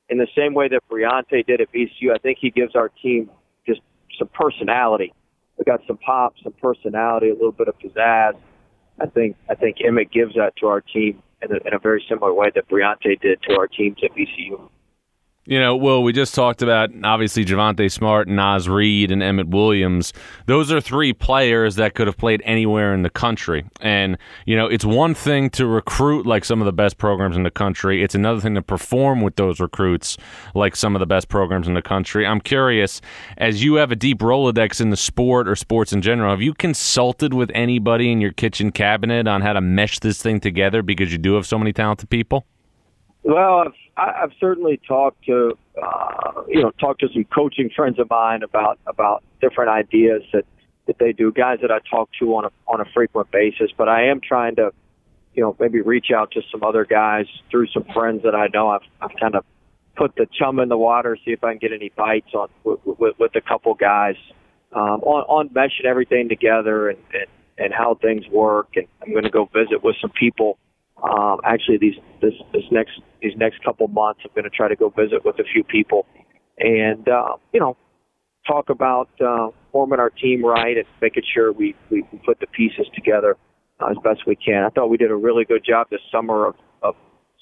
in 0.10 0.18
the 0.18 0.28
same 0.36 0.54
way 0.54 0.68
that 0.70 0.82
Briante 0.90 1.46
did 1.46 1.62
at 1.62 1.72
VCU, 1.72 2.14
I 2.14 2.18
think 2.18 2.38
he 2.42 2.50
gives 2.50 2.76
our 2.76 2.90
team 2.90 3.30
just 3.68 3.82
some 4.18 4.30
personality. 4.34 5.14
We 5.58 5.66
got 5.66 5.82
some 5.88 5.98
pop, 5.98 6.34
some 6.44 6.54
personality, 6.62 7.30
a 7.30 7.34
little 7.34 7.52
bit 7.52 7.68
of 7.68 7.76
pizzazz. 7.80 8.34
I 9.00 9.06
think 9.08 9.36
I 9.50 9.56
think 9.56 9.78
Emmett 9.86 10.12
gives 10.12 10.36
that 10.36 10.56
to 10.58 10.68
our 10.68 10.82
team 10.82 11.22
in 11.42 11.52
a, 11.52 11.68
in 11.68 11.74
a 11.74 11.80
very 11.80 12.04
similar 12.08 12.34
way 12.34 12.52
that 12.54 12.70
Briante 12.70 13.20
did 13.20 13.42
to 13.44 13.58
our 13.58 13.68
teams 13.68 13.98
at 14.04 14.12
VCU. 14.12 14.70
You 15.46 15.60
know, 15.60 15.76
well, 15.76 16.04
we 16.04 16.14
just 16.14 16.36
talked 16.36 16.62
about 16.62 16.92
obviously 17.04 17.44
Javonte 17.44 17.92
Smart, 17.92 18.28
Naz 18.28 18.70
Reid, 18.70 19.12
and 19.12 19.24
Emmett 19.24 19.48
Williams. 19.48 20.14
Those 20.46 20.72
are 20.72 20.80
three 20.80 21.14
players 21.14 21.78
that 21.78 21.96
could 21.96 22.06
have 22.06 22.16
played 22.16 22.44
anywhere 22.46 22.94
in 22.94 23.02
the 23.02 23.10
country. 23.10 23.66
And, 23.82 24.20
you 24.46 24.56
know, 24.56 24.68
it's 24.68 24.86
one 24.86 25.16
thing 25.16 25.50
to 25.52 25.66
recruit 25.66 26.28
like 26.28 26.46
some 26.46 26.62
of 26.62 26.66
the 26.66 26.72
best 26.72 27.00
programs 27.00 27.36
in 27.36 27.42
the 27.42 27.50
country. 27.50 28.04
It's 28.04 28.14
another 28.14 28.40
thing 28.40 28.54
to 28.54 28.62
perform 28.62 29.22
with 29.22 29.36
those 29.36 29.60
recruits 29.60 30.16
like 30.54 30.76
some 30.76 30.96
of 30.96 31.00
the 31.00 31.08
best 31.08 31.28
programs 31.28 31.68
in 31.68 31.74
the 31.74 31.82
country. 31.82 32.24
I'm 32.24 32.40
curious, 32.40 33.02
as 33.40 33.64
you 33.64 33.76
have 33.76 33.92
a 33.92 33.96
deep 33.96 34.20
Rolodex 34.20 34.80
in 34.80 34.92
the 34.92 34.98
sport 34.98 35.50
or 35.50 35.56
sports 35.56 35.92
in 35.92 36.04
general, 36.04 36.30
have 36.30 36.44
you 36.44 36.54
consulted 36.54 37.34
with 37.34 37.50
anybody 37.56 38.12
in 38.12 38.22
your 38.22 38.32
kitchen 38.32 38.72
cabinet 38.72 39.28
on 39.28 39.42
how 39.42 39.54
to 39.54 39.62
mesh 39.62 39.98
this 40.02 40.22
thing 40.22 40.40
together 40.40 40.84
because 40.84 41.12
you 41.12 41.18
do 41.18 41.34
have 41.34 41.48
so 41.48 41.58
many 41.58 41.74
talented 41.74 42.12
people? 42.12 42.46
Well, 43.24 43.66
I've, 44.02 44.32
certainly 44.40 44.80
talked 44.88 45.26
to 45.26 45.58
uh, 45.82 46.44
you 46.48 46.62
know 46.62 46.72
talked 46.72 47.02
to 47.02 47.08
some 47.14 47.26
coaching 47.26 47.70
friends 47.76 48.00
of 48.00 48.10
mine 48.10 48.44
about 48.44 48.80
about 48.88 49.24
different 49.42 49.70
ideas 49.70 50.24
that 50.34 50.46
that 50.88 50.98
they 51.00 51.12
do, 51.14 51.32
guys 51.32 51.60
that 51.62 51.72
I 51.72 51.80
talk 51.90 52.10
to 52.20 52.36
on 52.36 52.46
a 52.46 52.52
on 52.68 52.82
a 52.82 52.86
frequent 52.94 53.32
basis. 53.32 53.72
But 53.76 53.90
I 53.90 54.08
am 54.08 54.20
trying 54.22 54.56
to 54.56 54.72
you 55.34 55.44
know 55.44 55.56
maybe 55.60 55.82
reach 55.82 56.08
out 56.16 56.32
to 56.32 56.42
some 56.52 56.64
other 56.64 56.86
guys 56.86 57.26
through 57.50 57.68
some 57.68 57.86
friends 57.94 58.24
that 58.24 58.36
I 58.36 58.48
know. 58.54 58.70
I've 58.70 58.82
I've 59.02 59.16
kind 59.20 59.36
of 59.36 59.46
put 59.96 60.16
the 60.16 60.28
chum 60.38 60.60
in 60.60 60.70
the 60.70 60.78
water, 60.78 61.18
see 61.24 61.32
if 61.32 61.44
I 61.44 61.52
can 61.52 61.60
get 61.60 61.74
any 61.74 61.90
bites 61.90 62.34
on 62.34 62.48
with, 62.64 62.80
with, 62.86 63.20
with 63.20 63.36
a 63.36 63.42
couple 63.42 63.74
guys 63.76 64.16
um, 64.74 65.02
on 65.04 65.24
on 65.28 65.50
meshing 65.50 65.86
everything 65.86 66.30
together 66.30 66.90
and, 66.90 67.00
and 67.14 67.28
and 67.58 67.74
how 67.74 67.96
things 67.96 68.28
work. 68.30 68.70
And 68.76 68.88
I'm 69.02 69.12
going 69.12 69.24
to 69.24 69.30
go 69.30 69.46
visit 69.54 69.84
with 69.84 69.96
some 70.02 70.12
people 70.12 70.58
um, 71.04 71.40
actually, 71.44 71.78
these 71.78 71.96
this 72.22 72.34
this 72.54 72.64
next 72.72 73.00
these 73.22 73.34
next 73.36 73.64
couple 73.64 73.88
months, 73.88 74.22
I'm 74.24 74.32
going 74.36 74.44
to 74.44 74.56
try 74.56 74.68
to 74.68 74.76
go 74.76 74.90
visit 74.90 75.26
with 75.26 75.40
a 75.40 75.44
few 75.44 75.64
people, 75.64 76.06
and 76.60 77.08
uh, 77.08 77.38
you 77.54 77.60
know, 77.60 77.76
talk 78.46 78.70
about 78.70 79.10
uh, 79.20 79.48
forming 79.72 80.00
our 80.00 80.10
team 80.10 80.46
right 80.46 80.78
and 80.78 80.86
making 81.02 81.24
sure 81.34 81.52
we 81.52 81.76
we 81.90 82.04
put 82.26 82.40
the 82.40 82.48
pieces 82.48 82.86
together 82.94 83.36
uh, 83.80 83.88
as 83.92 83.98
best 84.04 84.28
we 84.28 84.36
can. 84.36 84.64
I 84.64 84.70
thought 84.70 84.90
we 84.90 84.98
did 84.98 85.12
a 85.12 85.16
really 85.16 85.46
good 85.46 85.64
job 85.64 85.88
this 85.90 86.02
summer 86.12 86.48
of, 86.48 86.56
of 86.84 86.96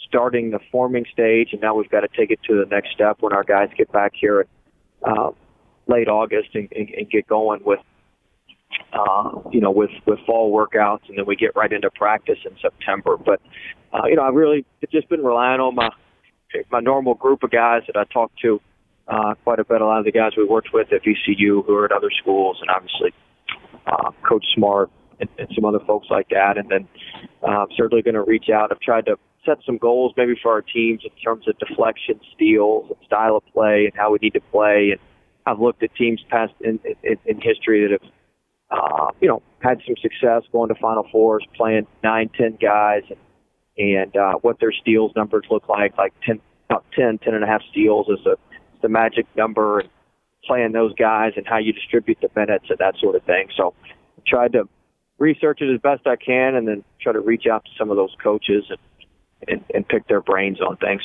starting 0.08 0.52
the 0.52 0.60
forming 0.72 1.06
stage, 1.12 1.50
and 1.52 1.62
now 1.62 1.76
we've 1.76 1.89
got 1.89 2.02
to 2.02 2.10
take 2.17 2.32
it 2.32 2.39
to 2.48 2.56
the 2.56 2.65
next 2.69 2.91
step 2.91 3.17
when 3.19 3.34
our 3.34 3.43
guys 3.43 3.69
get 3.78 3.91
back 3.91 4.13
here 4.15 4.41
in 4.41 4.48
uh, 5.06 5.32
late 5.88 6.08
August 6.08 6.50
and, 6.54 6.69
and, 6.76 6.89
and 6.89 7.10
get 7.10 7.28
going 7.28 7.62
with 7.65 7.80
uh, 8.93 9.32
you 9.51 9.62
know, 9.62 9.71
with 9.71 9.91
with 10.05 10.19
fall 10.25 10.51
workouts, 10.51 11.08
and 11.10 11.17
then 11.17 11.25
we 11.25 11.36
get 11.36 11.55
right 11.55 11.71
into 11.71 11.89
practice 11.91 12.39
in 12.45 12.55
September. 12.62 13.17
But 13.17 13.41
uh, 13.93 14.05
you 14.08 14.15
know, 14.15 14.23
I've 14.23 14.36
really 14.36 14.65
just 14.91 15.10
been 15.10 15.23
relying 15.23 15.60
on 15.60 15.75
my 15.75 15.89
my 16.71 16.79
normal 16.79 17.13
group 17.13 17.43
of 17.43 17.51
guys 17.51 17.84
that 17.88 17.97
I 17.97 18.03
talk 18.12 18.32
to 18.41 18.62
uh, 19.08 19.36
quite 19.43 19.60
a 19.60 19.63
bit. 19.63 19.82
A 19.82 19.86
lot 19.86 19.99
of 19.99 20.05
the 20.05 20.12
guys 20.12 20.32
we 20.38 20.45
worked 20.45 20.69
with 20.73 20.91
at 20.93 21.01
VCU 21.03 21.65
who 21.65 21.75
are 21.75 21.86
at 21.86 21.91
other 21.91 22.10
schools, 22.21 22.58
and 22.62 22.69
obviously 22.69 23.13
uh, 23.86 24.12
Coach 24.27 24.45
Smart 24.55 24.89
and, 25.19 25.29
and 25.38 25.47
some 25.53 25.65
other 25.65 25.79
folks 25.86 26.08
like 26.10 26.29
that. 26.29 26.58
And 26.58 26.69
then 26.69 26.88
uh, 27.43 27.63
I'm 27.63 27.67
certainly 27.75 28.01
going 28.01 28.15
to 28.15 28.23
reach 28.23 28.49
out. 28.53 28.71
I've 28.71 28.79
tried 28.79 29.05
to 29.05 29.17
set 29.45 29.58
some 29.65 29.77
goals 29.77 30.13
maybe 30.17 30.36
for 30.41 30.51
our 30.51 30.62
teams 30.62 31.01
in 31.03 31.12
terms 31.23 31.47
of 31.47 31.58
deflection, 31.60 32.19
steals, 32.36 32.88
and 32.89 32.97
style 33.05 33.38
of 33.38 33.43
play, 33.53 33.86
and 33.86 33.93
how 33.95 34.12
we 34.12 34.19
need 34.21 34.34
to 34.34 34.41
play. 34.51 34.91
And 34.91 34.99
I've 35.45 35.60
looked 35.60 35.84
at 35.84 35.93
teams 35.95 36.21
past 36.29 36.53
in, 36.62 36.79
in, 37.03 37.17
in 37.25 37.41
history 37.41 37.88
that 37.88 37.91
have 37.91 38.12
uh, 38.71 39.08
you 39.19 39.27
know, 39.27 39.41
had 39.60 39.79
some 39.86 39.95
success 40.01 40.43
going 40.51 40.69
to 40.69 40.75
Final 40.75 41.05
Fours, 41.12 41.45
playing 41.55 41.88
nine, 42.03 42.29
ten 42.38 42.58
guys, 42.62 43.03
and, 43.10 43.19
and 43.77 44.15
uh, 44.15 44.34
what 44.41 44.60
their 44.60 44.71
steals 44.71 45.12
numbers 45.15 45.45
look 45.49 45.67
like, 45.67 45.97
like 45.97 46.13
10, 46.25 46.39
about 46.69 46.86
10, 46.95 47.19
10 47.19 47.34
and 47.34 47.43
a 47.43 47.47
half 47.47 47.62
steals 47.71 48.08
is 48.10 48.25
a, 48.25 48.32
is 48.32 48.82
the 48.82 48.89
magic 48.89 49.25
number, 49.36 49.79
and 49.79 49.89
playing 50.45 50.71
those 50.71 50.93
guys 50.95 51.34
and 51.36 51.45
how 51.47 51.58
you 51.58 51.73
distribute 51.73 52.17
the 52.21 52.29
minutes 52.36 52.65
and 52.69 52.77
that 52.79 52.95
sort 52.99 53.15
of 53.15 53.23
thing. 53.23 53.49
So 53.55 53.73
I 53.88 54.21
tried 54.27 54.53
to 54.53 54.67
research 55.17 55.62
it 55.62 55.73
as 55.73 55.82
best 55.82 56.08
I 56.08 56.15
can 56.15 56.55
and 56.55 56.67
then 56.67 56.84
try 57.01 57.13
to 57.13 57.19
reach 57.19 57.45
out 57.51 57.65
to 57.65 57.71
some 57.77 57.91
of 57.91 57.97
those 57.97 58.15
coaches 58.23 58.65
and, 58.69 58.79
and, 59.47 59.65
and 59.73 59.88
pick 59.88 60.08
their 60.08 60.21
brains 60.21 60.62
on 60.62 60.77
things. 60.77 61.01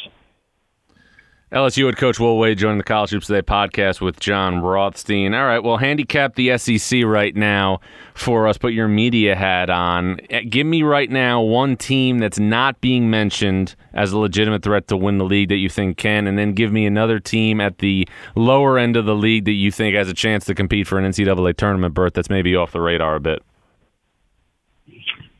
LSU 1.54 1.86
head 1.86 1.96
coach 1.96 2.18
Will 2.18 2.36
Wade 2.36 2.58
joining 2.58 2.78
the 2.78 2.84
College 2.84 3.10
Hoops 3.10 3.28
Today 3.28 3.40
podcast 3.40 4.00
with 4.00 4.18
Jon 4.18 4.60
Rothstein. 4.60 5.34
All 5.34 5.44
right, 5.44 5.60
well, 5.60 5.76
handicap 5.76 6.34
the 6.34 6.58
SEC 6.58 7.04
right 7.04 7.32
now 7.36 7.78
for 8.14 8.48
us. 8.48 8.58
Put 8.58 8.72
your 8.72 8.88
media 8.88 9.36
hat 9.36 9.70
on. 9.70 10.18
Eh, 10.30 10.40
give 10.40 10.66
me 10.66 10.82
right 10.82 11.08
now 11.08 11.40
one 11.40 11.76
team 11.76 12.18
that's 12.18 12.40
not 12.40 12.80
being 12.80 13.08
mentioned 13.08 13.76
as 13.92 14.10
a 14.10 14.18
legitimate 14.18 14.64
threat 14.64 14.88
to 14.88 14.96
win 14.96 15.18
the 15.18 15.24
league 15.24 15.48
that 15.48 15.58
you 15.58 15.68
think 15.68 15.96
can, 15.96 16.26
and 16.26 16.36
then 16.36 16.54
give 16.54 16.72
me 16.72 16.86
another 16.86 17.20
team 17.20 17.60
at 17.60 17.78
the 17.78 18.08
lower 18.34 18.76
end 18.76 18.96
of 18.96 19.04
the 19.06 19.14
league 19.14 19.44
that 19.44 19.52
you 19.52 19.70
think 19.70 19.94
has 19.94 20.08
a 20.08 20.14
chance 20.14 20.44
to 20.46 20.56
compete 20.56 20.88
for 20.88 20.98
an 20.98 21.04
NCAA 21.04 21.56
tournament 21.56 21.94
berth 21.94 22.14
that's 22.14 22.28
maybe 22.28 22.56
off 22.56 22.72
the 22.72 22.80
radar 22.80 23.14
a 23.14 23.20
bit. 23.20 23.44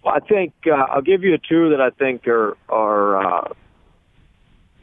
Well, 0.05 0.15
I 0.15 0.21
think 0.21 0.53
uh, 0.65 0.77
I'll 0.93 1.03
give 1.03 1.25
you 1.25 1.37
two 1.39 1.71
that 1.71 1.81
I 1.81 1.91
think 1.91 2.29
are 2.29 2.57
are. 2.69 3.47
Uh, 3.49 3.55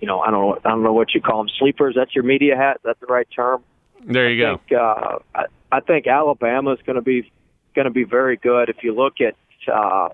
you 0.01 0.07
know, 0.07 0.19
I 0.19 0.31
don't 0.31 0.41
know, 0.41 0.59
I 0.65 0.69
don't 0.69 0.83
know 0.83 0.93
what 0.93 1.13
you 1.13 1.21
call 1.21 1.37
them, 1.37 1.49
sleepers. 1.57 1.93
That's 1.95 2.13
your 2.13 2.23
media 2.23 2.57
hat. 2.57 2.81
That's 2.83 2.99
the 2.99 3.05
right 3.05 3.27
term. 3.33 3.63
There 4.05 4.29
you 4.29 4.45
I 4.45 4.51
go. 4.51 4.57
Think, 4.57 4.79
uh, 4.79 5.19
I, 5.35 5.45
I 5.71 5.79
think 5.79 6.07
Alabama 6.07 6.73
is 6.73 6.79
going 6.85 6.95
to 6.95 7.01
be 7.01 7.31
going 7.75 7.85
to 7.85 7.91
be 7.91 8.03
very 8.03 8.35
good. 8.35 8.69
If 8.69 8.77
you 8.81 8.93
look 8.95 9.15
at 9.21 9.35
uh, 9.71 10.09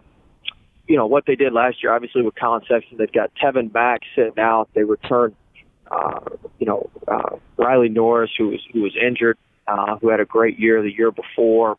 you 0.88 0.98
know 0.98 1.08
what 1.08 1.26
they 1.26 1.36
did 1.36 1.54
last 1.54 1.82
year, 1.82 1.94
obviously 1.94 2.22
with 2.22 2.36
Collin 2.36 2.64
Sexton, 2.68 2.98
they've 2.98 3.12
got 3.12 3.32
Tevin 3.42 3.74
Mack 3.74 4.02
sitting 4.14 4.38
out. 4.38 4.70
They 4.76 4.84
returned, 4.84 5.36
uh, 5.90 6.20
you 6.60 6.66
know, 6.66 6.90
uh, 7.08 7.38
Riley 7.58 7.90
Norris, 7.90 8.32
who 8.38 8.50
was 8.50 8.60
who 8.74 8.82
was 8.82 8.94
injured, 8.96 9.38
uh, 9.68 9.98
who 9.98 10.10
had 10.10 10.20
a 10.20 10.26
great 10.26 10.60
year 10.60 10.82
the 10.82 10.92
year 10.92 11.12
before. 11.12 11.78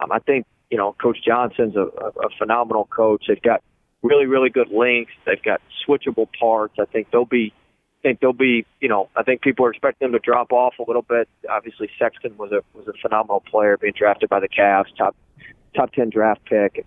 Um, 0.00 0.10
I 0.10 0.18
think 0.18 0.46
you 0.70 0.78
know 0.78 0.96
Coach 1.00 1.18
Johnson's 1.24 1.76
a, 1.76 1.82
a, 1.82 2.08
a 2.26 2.28
phenomenal 2.38 2.86
coach. 2.86 3.26
They've 3.28 3.40
got 3.40 3.62
really, 4.06 4.26
really 4.26 4.50
good 4.50 4.68
links. 4.70 5.12
They've 5.24 5.42
got 5.42 5.60
switchable 5.86 6.28
parts. 6.38 6.74
I 6.80 6.84
think 6.84 7.10
they'll 7.10 7.24
be, 7.24 7.52
I 8.00 8.02
think 8.02 8.20
they'll 8.20 8.32
be, 8.32 8.66
you 8.80 8.88
know, 8.88 9.08
I 9.16 9.22
think 9.22 9.42
people 9.42 9.66
are 9.66 9.70
expecting 9.70 10.06
them 10.06 10.12
to 10.12 10.24
drop 10.24 10.52
off 10.52 10.74
a 10.78 10.84
little 10.86 11.02
bit. 11.02 11.28
Obviously, 11.50 11.90
Sexton 11.98 12.36
was 12.36 12.52
a 12.52 12.62
was 12.76 12.86
a 12.88 12.92
phenomenal 13.02 13.40
player, 13.40 13.76
being 13.76 13.94
drafted 13.96 14.28
by 14.28 14.40
the 14.40 14.48
Cavs, 14.48 14.94
top 14.96 15.16
top 15.74 15.92
ten 15.92 16.10
draft 16.10 16.44
pick. 16.44 16.84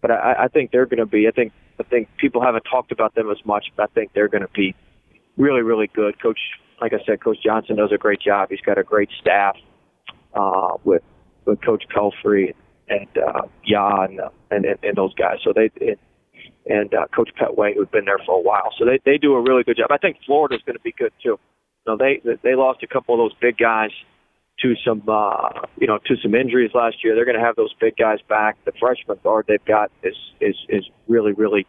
But 0.00 0.10
I, 0.10 0.44
I 0.44 0.48
think 0.48 0.70
they're 0.70 0.86
going 0.86 0.98
to 0.98 1.06
be. 1.06 1.26
I 1.26 1.30
think 1.30 1.52
I 1.80 1.82
think 1.84 2.08
people 2.18 2.42
haven't 2.42 2.64
talked 2.70 2.92
about 2.92 3.14
them 3.14 3.30
as 3.30 3.44
much, 3.44 3.66
but 3.76 3.84
I 3.84 3.92
think 3.94 4.12
they're 4.12 4.28
going 4.28 4.42
to 4.42 4.52
be 4.54 4.74
really, 5.36 5.62
really 5.62 5.86
good. 5.86 6.20
Coach, 6.20 6.38
like 6.80 6.92
I 6.92 6.98
said, 7.06 7.22
Coach 7.22 7.38
Johnson 7.42 7.76
does 7.76 7.92
a 7.92 7.98
great 7.98 8.20
job. 8.20 8.48
He's 8.50 8.60
got 8.60 8.78
a 8.78 8.84
great 8.84 9.10
staff 9.20 9.56
uh, 10.34 10.74
with 10.84 11.02
with 11.44 11.62
Coach 11.62 11.84
Pelphrey 11.94 12.54
and 12.88 13.08
uh, 13.16 13.42
Jan 13.66 14.18
and, 14.50 14.64
and 14.64 14.78
and 14.82 14.96
those 14.96 15.14
guys. 15.14 15.38
So 15.44 15.52
they 15.52 15.70
it, 15.76 15.98
and 16.68 16.92
uh, 16.94 17.06
Coach 17.14 17.30
Pettway, 17.40 17.74
who'd 17.74 17.90
been 17.90 18.04
there 18.04 18.18
for 18.24 18.38
a 18.38 18.40
while. 18.40 18.72
So 18.78 18.84
they 18.84 19.00
they 19.04 19.18
do 19.18 19.34
a 19.34 19.40
really 19.40 19.64
good 19.64 19.76
job. 19.76 19.90
I 19.90 19.98
think 19.98 20.18
Florida's 20.26 20.62
going 20.64 20.76
to 20.76 20.82
be 20.82 20.92
good 20.92 21.12
too. 21.22 21.38
You 21.86 21.86
know, 21.86 21.96
they 21.96 22.20
they 22.42 22.54
lost 22.54 22.82
a 22.82 22.86
couple 22.86 23.14
of 23.14 23.18
those 23.18 23.38
big 23.40 23.56
guys 23.56 23.90
to 24.60 24.74
some 24.84 25.02
uh, 25.08 25.62
you 25.78 25.86
know 25.86 25.98
to 26.06 26.16
some 26.22 26.34
injuries 26.34 26.70
last 26.74 27.02
year. 27.02 27.14
They're 27.14 27.24
going 27.24 27.38
to 27.38 27.44
have 27.44 27.56
those 27.56 27.72
big 27.80 27.96
guys 27.96 28.18
back. 28.28 28.62
The 28.64 28.72
freshman 28.78 29.18
guard 29.22 29.46
they've 29.48 29.64
got 29.64 29.90
is 30.02 30.16
is 30.40 30.56
is 30.68 30.84
really 31.06 31.32
really 31.32 31.66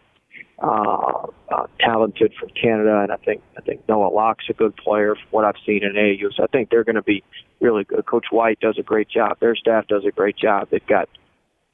uh, 0.61 1.27
uh, 1.49 1.67
talented 1.79 2.33
from 2.39 2.49
Canada, 2.49 2.99
and 2.99 3.11
I 3.11 3.17
think 3.17 3.41
I 3.57 3.61
think 3.61 3.87
Noah 3.87 4.13
Locke's 4.13 4.45
a 4.49 4.53
good 4.53 4.75
player 4.75 5.15
from 5.15 5.27
what 5.31 5.45
I've 5.45 5.61
seen 5.65 5.83
in 5.83 5.93
AAU. 5.93 6.35
So 6.35 6.43
I 6.43 6.47
think 6.47 6.69
they're 6.69 6.83
going 6.83 6.95
to 6.95 7.01
be 7.01 7.23
really 7.61 7.83
good. 7.83 8.05
Coach 8.05 8.25
White 8.31 8.59
does 8.59 8.77
a 8.77 8.83
great 8.83 9.09
job. 9.09 9.37
Their 9.39 9.55
staff 9.55 9.87
does 9.87 10.03
a 10.05 10.11
great 10.11 10.35
job. 10.37 10.67
They've 10.71 10.85
got 10.85 11.07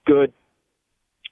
good, 0.06 0.34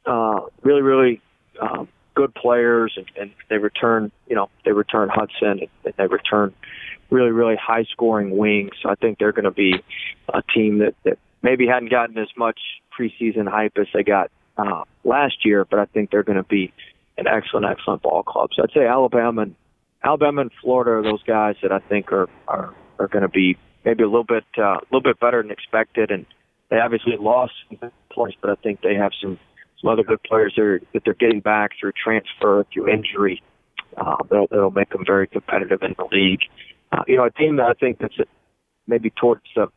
uh, 0.05 0.41
really 0.63 0.81
really 0.81 1.21
um, 1.61 1.87
good 2.15 2.33
players, 2.35 2.93
and, 2.95 3.05
and 3.19 3.31
they 3.49 3.57
return, 3.57 4.11
you 4.27 4.35
know, 4.35 4.49
they 4.65 4.71
return 4.71 5.09
Hudson, 5.09 5.67
and 5.85 5.93
they 5.97 6.07
return 6.07 6.53
really, 7.09 7.31
really 7.31 7.55
high 7.55 7.85
scoring 7.91 8.37
wings. 8.37 8.75
I 8.85 8.95
think 8.95 9.19
they're 9.19 9.31
going 9.31 9.45
to 9.45 9.51
be 9.51 9.75
a 10.33 10.41
team 10.53 10.79
that, 10.79 10.95
that 11.03 11.17
maybe 11.41 11.67
hadn't 11.67 11.91
gotten 11.91 12.17
as 12.17 12.29
much 12.37 12.59
preseason 12.97 13.47
hype 13.47 13.77
as 13.77 13.87
they 13.93 14.03
got 14.03 14.31
uh, 14.57 14.83
last 15.03 15.45
year, 15.45 15.65
but 15.65 15.79
I 15.79 15.85
think 15.85 16.11
they're 16.11 16.23
going 16.23 16.37
to 16.37 16.43
be 16.43 16.73
an 17.17 17.27
excellent, 17.27 17.65
excellent 17.65 18.01
ball 18.01 18.23
club. 18.23 18.49
So 18.55 18.63
I'd 18.63 18.71
say 18.71 18.85
Alabama 18.85 19.43
and 19.43 19.55
Alabama 20.03 20.41
and 20.41 20.51
Florida 20.61 20.91
are 20.91 21.03
those 21.03 21.23
guys 21.23 21.55
that 21.61 21.71
I 21.71 21.79
think 21.79 22.11
are 22.11 22.27
are, 22.47 22.73
are 22.99 23.07
going 23.07 23.21
to 23.21 23.29
be 23.29 23.57
maybe 23.85 24.03
a 24.03 24.07
little 24.07 24.23
bit 24.23 24.43
uh, 24.57 24.77
a 24.77 24.81
little 24.91 25.01
bit 25.01 25.19
better 25.19 25.41
than 25.41 25.51
expected, 25.51 26.11
and 26.11 26.25
they 26.69 26.77
obviously 26.79 27.15
lost 27.19 27.53
points, 28.11 28.37
but 28.41 28.51
I 28.51 28.55
think 28.55 28.81
they 28.81 28.95
have 28.95 29.11
some 29.21 29.39
some 29.83 29.91
other 29.91 30.03
good 30.03 30.21
players 30.23 30.53
there 30.55 30.79
that 30.93 31.03
they're 31.03 31.13
getting 31.13 31.41
back 31.41 31.71
through 31.79 31.91
transfer, 31.91 32.65
through 32.73 32.89
injury. 32.89 33.41
Uh, 33.97 34.17
that'll, 34.29 34.47
that'll 34.49 34.71
make 34.71 34.89
them 34.89 35.03
very 35.05 35.27
competitive 35.27 35.81
in 35.83 35.95
the 35.97 36.05
league. 36.11 36.41
Uh, 36.91 37.03
you 37.07 37.17
know, 37.17 37.25
a 37.25 37.31
team 37.31 37.57
that 37.57 37.65
I 37.65 37.73
think 37.73 37.99
that's 37.99 38.15
maybe 38.87 39.09
towards 39.09 39.43
the 39.55 39.67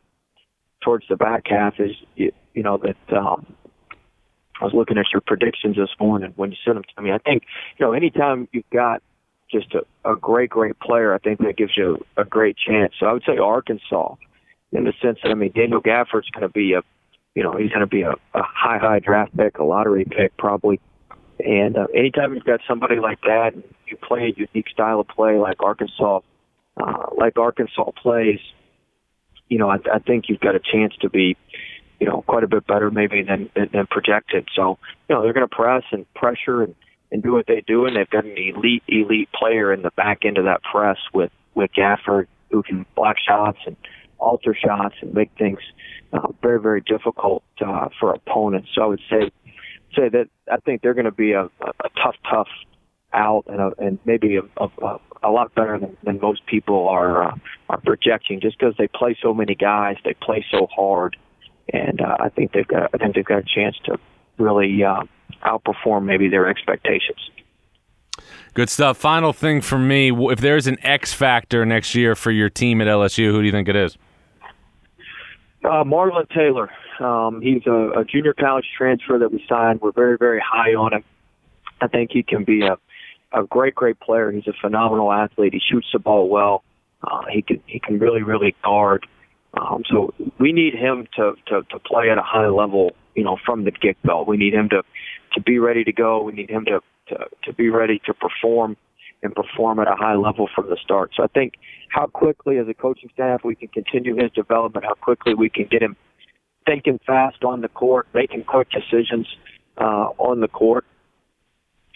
towards 0.81 1.05
the 1.09 1.15
back 1.15 1.43
half 1.47 1.75
is 1.79 1.91
you, 2.15 2.31
you 2.53 2.63
know 2.63 2.77
that 2.77 3.17
um, 3.17 3.45
I 4.59 4.65
was 4.65 4.73
looking 4.73 4.97
at 4.97 5.05
your 5.11 5.21
predictions 5.21 5.75
this 5.75 5.89
morning 5.99 6.33
when 6.35 6.51
you 6.51 6.57
sent 6.63 6.75
them 6.75 6.83
to 6.95 7.01
me. 7.01 7.11
I 7.11 7.17
think 7.17 7.43
you 7.77 7.85
know 7.85 7.93
anytime 7.93 8.47
you've 8.51 8.69
got 8.71 9.01
just 9.51 9.73
a, 9.73 10.11
a 10.11 10.15
great 10.15 10.49
great 10.49 10.79
player, 10.79 11.13
I 11.13 11.19
think 11.19 11.39
that 11.39 11.57
gives 11.57 11.75
you 11.75 12.03
a 12.15 12.25
great 12.25 12.57
chance. 12.57 12.93
So 12.99 13.05
I 13.05 13.13
would 13.13 13.23
say 13.25 13.37
Arkansas 13.37 14.15
in 14.71 14.83
the 14.83 14.93
sense 15.01 15.19
that 15.23 15.29
I 15.29 15.35
mean 15.35 15.51
Daniel 15.53 15.81
Gafford's 15.81 16.29
going 16.29 16.47
to 16.47 16.49
be 16.49 16.73
a 16.73 16.81
you 17.37 17.43
know, 17.43 17.55
he's 17.55 17.69
going 17.69 17.81
to 17.81 17.85
be 17.85 18.01
a, 18.01 18.13
a 18.33 18.41
high, 18.41 18.79
high 18.79 18.97
draft 18.97 19.37
pick, 19.37 19.59
a 19.59 19.63
lottery 19.63 20.05
pick 20.05 20.35
probably. 20.37 20.79
And 21.37 21.77
uh, 21.77 21.85
anytime 21.95 22.33
you've 22.33 22.43
got 22.43 22.61
somebody 22.67 22.95
like 22.99 23.21
that, 23.21 23.51
you 23.85 23.95
play 23.95 24.33
a 24.35 24.39
unique 24.39 24.67
style 24.69 25.01
of 25.01 25.07
play 25.07 25.37
like 25.37 25.61
Arkansas, 25.61 26.21
uh, 26.77 27.03
like 27.15 27.37
Arkansas 27.37 27.91
plays, 28.01 28.39
you 29.49 29.59
know, 29.59 29.69
I, 29.69 29.75
I 29.93 29.99
think 29.99 30.29
you've 30.29 30.39
got 30.39 30.55
a 30.55 30.59
chance 30.59 30.95
to 31.01 31.11
be, 31.11 31.37
you 31.99 32.07
know, 32.07 32.23
quite 32.25 32.43
a 32.43 32.47
bit 32.47 32.65
better 32.65 32.89
maybe 32.89 33.21
than 33.21 33.51
than, 33.55 33.69
than 33.71 33.85
projected. 33.85 34.49
So, 34.55 34.79
you 35.07 35.15
know, 35.15 35.21
they're 35.21 35.33
going 35.33 35.47
to 35.47 35.55
press 35.55 35.83
and 35.91 36.11
pressure 36.15 36.63
and 36.63 36.73
and 37.11 37.21
do 37.21 37.33
what 37.33 37.45
they 37.45 37.63
do, 37.67 37.85
and 37.85 37.95
they've 37.95 38.09
got 38.09 38.25
an 38.25 38.35
elite, 38.35 38.83
elite 38.87 39.29
player 39.31 39.71
in 39.71 39.83
the 39.83 39.91
back 39.91 40.25
end 40.25 40.39
of 40.39 40.45
that 40.45 40.61
press 40.63 40.97
with 41.13 41.31
with 41.53 41.69
Gafford 41.77 42.25
who 42.49 42.63
can 42.63 42.87
block 42.95 43.17
shots 43.19 43.59
and 43.67 43.75
alter 44.17 44.55
shots 44.55 44.95
and 45.01 45.13
make 45.13 45.29
things 45.37 45.59
uh, 46.13 46.27
very, 46.41 46.59
very 46.59 46.81
difficult 46.81 47.43
uh, 47.65 47.89
for 47.99 48.13
opponents. 48.13 48.69
So 48.75 48.81
I 48.81 48.85
would 48.85 49.01
say 49.09 49.31
say 49.95 50.09
that 50.09 50.27
I 50.51 50.57
think 50.57 50.81
they're 50.81 50.93
going 50.93 51.05
to 51.05 51.11
be 51.11 51.31
a, 51.31 51.45
a, 51.45 51.89
tough, 52.03 52.15
tough 52.29 52.47
out 53.13 53.45
and, 53.47 53.59
a, 53.59 53.71
and 53.79 53.97
maybe 54.05 54.37
a, 54.37 54.63
a, 54.63 54.99
a 55.23 55.29
lot 55.29 55.53
better 55.55 55.79
than, 55.79 55.97
than 56.03 56.19
most 56.19 56.45
people 56.45 56.87
are 56.87 57.23
uh, 57.23 57.35
are 57.69 57.79
projecting. 57.81 58.39
Just 58.39 58.57
because 58.59 58.75
they 58.77 58.87
play 58.87 59.17
so 59.21 59.33
many 59.33 59.55
guys, 59.55 59.97
they 60.03 60.13
play 60.13 60.45
so 60.51 60.67
hard, 60.73 61.17
and 61.73 62.01
uh, 62.01 62.17
I 62.19 62.29
think 62.29 62.51
they've 62.51 62.67
got 62.67 62.89
I 62.93 62.97
think 62.97 63.15
they've 63.15 63.25
got 63.25 63.39
a 63.39 63.45
chance 63.55 63.75
to 63.85 63.97
really 64.37 64.83
uh, 64.83 65.03
outperform 65.45 66.05
maybe 66.05 66.29
their 66.29 66.47
expectations. 66.47 67.31
Good 68.53 68.69
stuff. 68.69 68.97
Final 68.97 69.33
thing 69.33 69.61
for 69.61 69.79
me: 69.79 70.11
if 70.11 70.39
there's 70.39 70.67
an 70.67 70.77
X 70.83 71.13
factor 71.13 71.65
next 71.65 71.95
year 71.95 72.15
for 72.15 72.31
your 72.31 72.49
team 72.49 72.81
at 72.81 72.87
LSU, 72.87 73.31
who 73.31 73.39
do 73.39 73.45
you 73.45 73.51
think 73.51 73.67
it 73.67 73.75
is? 73.75 73.97
Uh, 75.67 75.83
Marlon 75.83 76.29
Taylor. 76.29 76.69
Um, 76.99 77.41
he's 77.41 77.65
a, 77.67 77.99
a 77.99 78.05
junior 78.05 78.33
college 78.33 78.65
transfer 78.77 79.19
that 79.19 79.33
we 79.33 79.43
signed. 79.49 79.81
We're 79.81 79.91
very, 79.91 80.17
very 80.17 80.39
high 80.39 80.75
on 80.75 80.93
him. 80.93 81.03
I 81.81 81.87
think 81.87 82.11
he 82.13 82.23
can 82.23 82.45
be 82.45 82.61
a, 82.61 82.77
a 83.37 83.43
great, 83.43 83.75
great 83.75 83.99
player. 83.99 84.31
He's 84.31 84.47
a 84.47 84.53
phenomenal 84.61 85.11
athlete. 85.11 85.53
He 85.53 85.59
shoots 85.59 85.87
the 85.91 85.99
ball 85.99 86.29
well. 86.29 86.63
Uh, 87.03 87.23
he 87.29 87.41
can 87.41 87.61
he 87.67 87.79
can 87.79 87.99
really, 87.99 88.23
really 88.23 88.55
guard. 88.63 89.05
Um, 89.59 89.83
so 89.89 90.13
we 90.39 90.53
need 90.53 90.73
him 90.73 91.07
to, 91.17 91.33
to 91.47 91.63
to 91.63 91.79
play 91.79 92.09
at 92.09 92.17
a 92.17 92.23
high 92.23 92.47
level. 92.47 92.91
You 93.15 93.25
know, 93.25 93.37
from 93.45 93.65
the 93.65 93.71
get 93.71 93.97
go. 94.05 94.23
We 94.23 94.37
need 94.37 94.53
him 94.53 94.69
to 94.69 94.83
to 95.33 95.41
be 95.41 95.59
ready 95.59 95.83
to 95.83 95.91
go. 95.91 96.23
We 96.23 96.31
need 96.31 96.49
him 96.49 96.65
to 96.65 96.79
to, 97.09 97.25
to 97.43 97.53
be 97.53 97.69
ready 97.69 98.01
to 98.05 98.13
perform 98.13 98.77
and 99.23 99.33
perform 99.33 99.79
at 99.79 99.87
a 99.87 99.95
high 99.95 100.15
level 100.15 100.47
from 100.53 100.69
the 100.69 100.77
start. 100.81 101.11
So 101.15 101.23
I 101.23 101.27
think 101.27 101.53
how 101.89 102.07
quickly 102.07 102.57
as 102.57 102.67
a 102.67 102.73
coaching 102.73 103.09
staff 103.13 103.41
we 103.43 103.55
can 103.55 103.67
continue 103.69 104.15
his 104.15 104.31
development, 104.31 104.85
how 104.85 104.93
quickly 104.93 105.33
we 105.33 105.49
can 105.49 105.65
get 105.69 105.81
him 105.81 105.95
thinking 106.65 106.99
fast 107.05 107.43
on 107.43 107.61
the 107.61 107.69
court, 107.69 108.07
making 108.13 108.43
quick 108.43 108.67
decisions 108.69 109.27
uh, 109.77 110.09
on 110.17 110.41
the 110.41 110.47
court. 110.47 110.85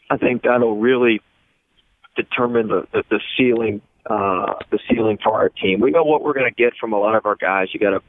I 0.09 0.17
think 0.17 0.43
that'll 0.43 0.77
really 0.77 1.21
determine 2.15 2.67
the, 2.67 2.87
the, 2.91 3.03
the 3.09 3.19
ceiling 3.37 3.81
uh, 4.09 4.55
the 4.71 4.79
ceiling 4.89 5.19
for 5.23 5.33
our 5.33 5.49
team. 5.49 5.79
We 5.79 5.91
know 5.91 6.03
what 6.03 6.23
we're 6.23 6.33
going 6.33 6.51
to 6.51 6.55
get 6.55 6.73
from 6.79 6.91
a 6.91 6.97
lot 6.97 7.15
of 7.15 7.27
our 7.27 7.35
guys. 7.35 7.67
You 7.71 7.79
got 7.79 7.93
a 7.93 8.01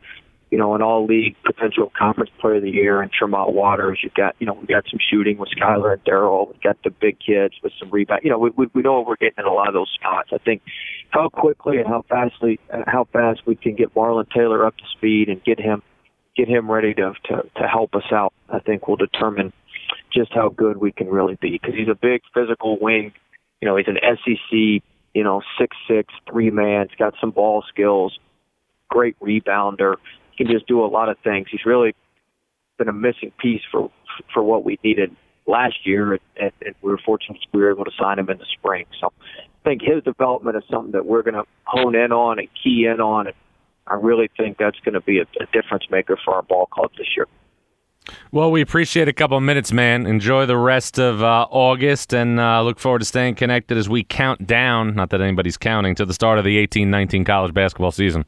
you 0.53 0.59
know, 0.59 0.75
an 0.75 0.83
all 0.83 1.07
league 1.07 1.35
potential 1.47 1.91
conference 1.99 2.31
player 2.39 2.57
of 2.57 2.63
the 2.63 2.71
year 2.71 3.01
and 3.01 3.11
Tremont 3.11 3.55
Waters. 3.55 4.01
You've 4.03 4.13
got, 4.13 4.37
you 4.39 4.47
know, 4.47 4.53
we 4.53 4.67
got 4.67 4.85
some 4.91 5.01
shooting 5.11 5.39
with 5.39 5.49
Skylar 5.59 5.95
and 5.95 6.05
Daryl. 6.05 6.53
We've 6.53 6.61
got 6.61 6.77
the 6.85 6.91
big 6.91 7.17
kids 7.19 7.55
with 7.63 7.73
some 7.81 7.91
rebound. 7.91 8.21
You 8.23 8.29
know, 8.29 8.39
we, 8.39 8.51
we, 8.55 8.67
we 8.75 8.83
know 8.83 9.01
we're 9.01 9.17
getting 9.17 9.39
in 9.39 9.47
a 9.47 9.53
lot 9.53 9.69
of 9.69 9.75
those 9.75 9.91
spots. 9.95 10.29
I 10.31 10.37
think 10.37 10.61
how 11.09 11.31
quickly 11.31 11.79
and 11.79 11.87
how 11.89 12.05
fastly, 12.07 12.61
uh, 12.71 12.83
how 12.87 13.09
fast 13.15 13.41
we 13.47 13.57
can 13.57 13.75
get 13.75 13.95
Marlon 13.95 14.31
Taylor 14.31 14.67
up 14.67 14.77
to 14.77 14.85
speed 14.95 15.31
and 15.31 15.43
get 15.43 15.59
him, 15.59 15.83
get 16.37 16.49
him 16.49 16.71
ready 16.71 16.93
to, 16.95 17.15
to, 17.29 17.43
to 17.57 17.67
help 17.67 17.95
us 17.95 18.13
out, 18.13 18.35
I 18.51 18.59
think 18.59 18.87
will 18.87 18.97
determine 18.97 19.55
just 20.15 20.35
how 20.35 20.51
good 20.51 20.77
we 20.77 20.93
can 20.93 21.09
really 21.09 21.39
be 21.41 21.53
because 21.53 21.75
he's 21.75 21.89
a 21.89 21.95
big 21.95 22.21
physical 22.35 22.79
wing. 22.79 23.15
You 23.63 23.69
know, 23.69 23.77
he's 23.77 23.89
an 23.89 23.99
SEC 24.03 24.83
you 25.15 25.25
know, 25.25 25.43
six 25.59 25.77
six, 25.89 26.13
three 26.31 26.51
man. 26.51 26.89
He's 26.89 26.97
got 26.97 27.15
some 27.21 27.31
ball 27.31 27.65
skills, 27.69 28.19
great 28.89 29.19
rebounder. 29.21 29.97
Can 30.43 30.51
just 30.51 30.67
do 30.67 30.85
a 30.85 30.87
lot 30.87 31.09
of 31.09 31.19
things. 31.23 31.47
He's 31.51 31.65
really 31.65 31.95
been 32.79 32.89
a 32.89 32.93
missing 32.93 33.33
piece 33.39 33.63
for 33.71 33.91
for 34.35 34.43
what 34.43 34.65
we 34.65 34.79
needed 34.83 35.15
last 35.47 35.87
year, 35.87 36.13
and, 36.13 36.21
and, 36.41 36.53
and 36.65 36.75
we 36.83 36.91
were 36.91 36.99
fortunate 36.99 37.39
we 37.53 37.61
were 37.61 37.71
able 37.71 37.85
to 37.85 37.93
sign 38.01 38.19
him 38.19 38.29
in 38.29 38.39
the 38.39 38.47
spring. 38.59 38.87
So 39.01 39.13
I 39.29 39.69
think 39.69 39.83
his 39.83 40.03
development 40.03 40.57
is 40.57 40.65
something 40.69 40.93
that 40.93 41.07
we're 41.07 41.23
going 41.23 41.35
to 41.35 41.45
hone 41.65 41.95
in 41.95 42.11
on 42.11 42.41
and 42.41 42.49
key 42.61 42.87
in 42.93 43.01
on. 43.01 43.29
And 43.29 43.37
I 43.87 43.95
really 43.95 44.31
think 44.37 44.59
that's 44.59 44.79
going 44.81 44.95
to 44.95 45.01
be 45.01 45.19
a, 45.19 45.23
a 45.41 45.47
difference 45.53 45.85
maker 45.91 46.19
for 46.25 46.35
our 46.35 46.43
ball 46.43 46.67
club 46.67 46.91
this 46.99 47.09
year. 47.17 47.27
Well, 48.33 48.51
we 48.51 48.61
appreciate 48.61 49.07
a 49.07 49.13
couple 49.13 49.37
of 49.37 49.45
minutes, 49.45 49.73
man. 49.73 50.07
Enjoy 50.07 50.45
the 50.47 50.57
rest 50.57 50.99
of 50.99 51.23
uh, 51.23 51.47
August 51.51 52.13
and 52.13 52.41
uh, 52.41 52.63
look 52.63 52.81
forward 52.81 52.99
to 52.99 53.05
staying 53.05 53.37
connected 53.37 53.79
as 53.79 53.89
we 53.89 54.03
count 54.03 54.45
down, 54.45 54.97
not 54.97 55.11
that 55.11 55.21
anybody's 55.21 55.57
counting, 55.57 55.95
to 55.95 56.05
the 56.05 56.15
start 56.15 56.39
of 56.39 56.45
the 56.45 56.59
18 56.59 56.91
19 56.91 57.25
college 57.25 57.55
basketball 57.55 57.93
season. 57.93 58.25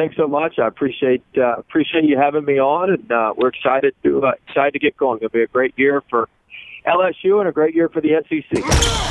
Thanks 0.00 0.16
so 0.16 0.26
much. 0.26 0.58
I 0.58 0.66
appreciate 0.66 1.22
uh, 1.36 1.56
appreciate 1.58 2.04
you 2.04 2.16
having 2.16 2.46
me 2.46 2.58
on, 2.58 2.88
and 2.88 3.12
uh, 3.12 3.34
we're 3.36 3.48
excited 3.48 3.94
to 4.02 4.24
uh, 4.24 4.32
excited 4.48 4.72
to 4.72 4.78
get 4.78 4.96
going. 4.96 5.18
It'll 5.18 5.28
be 5.28 5.42
a 5.42 5.46
great 5.46 5.74
year 5.76 6.02
for 6.08 6.26
LSU 6.86 7.38
and 7.40 7.46
a 7.46 7.52
great 7.52 7.74
year 7.74 7.90
for 7.90 8.00
the 8.00 8.12
SEC. 8.26 9.09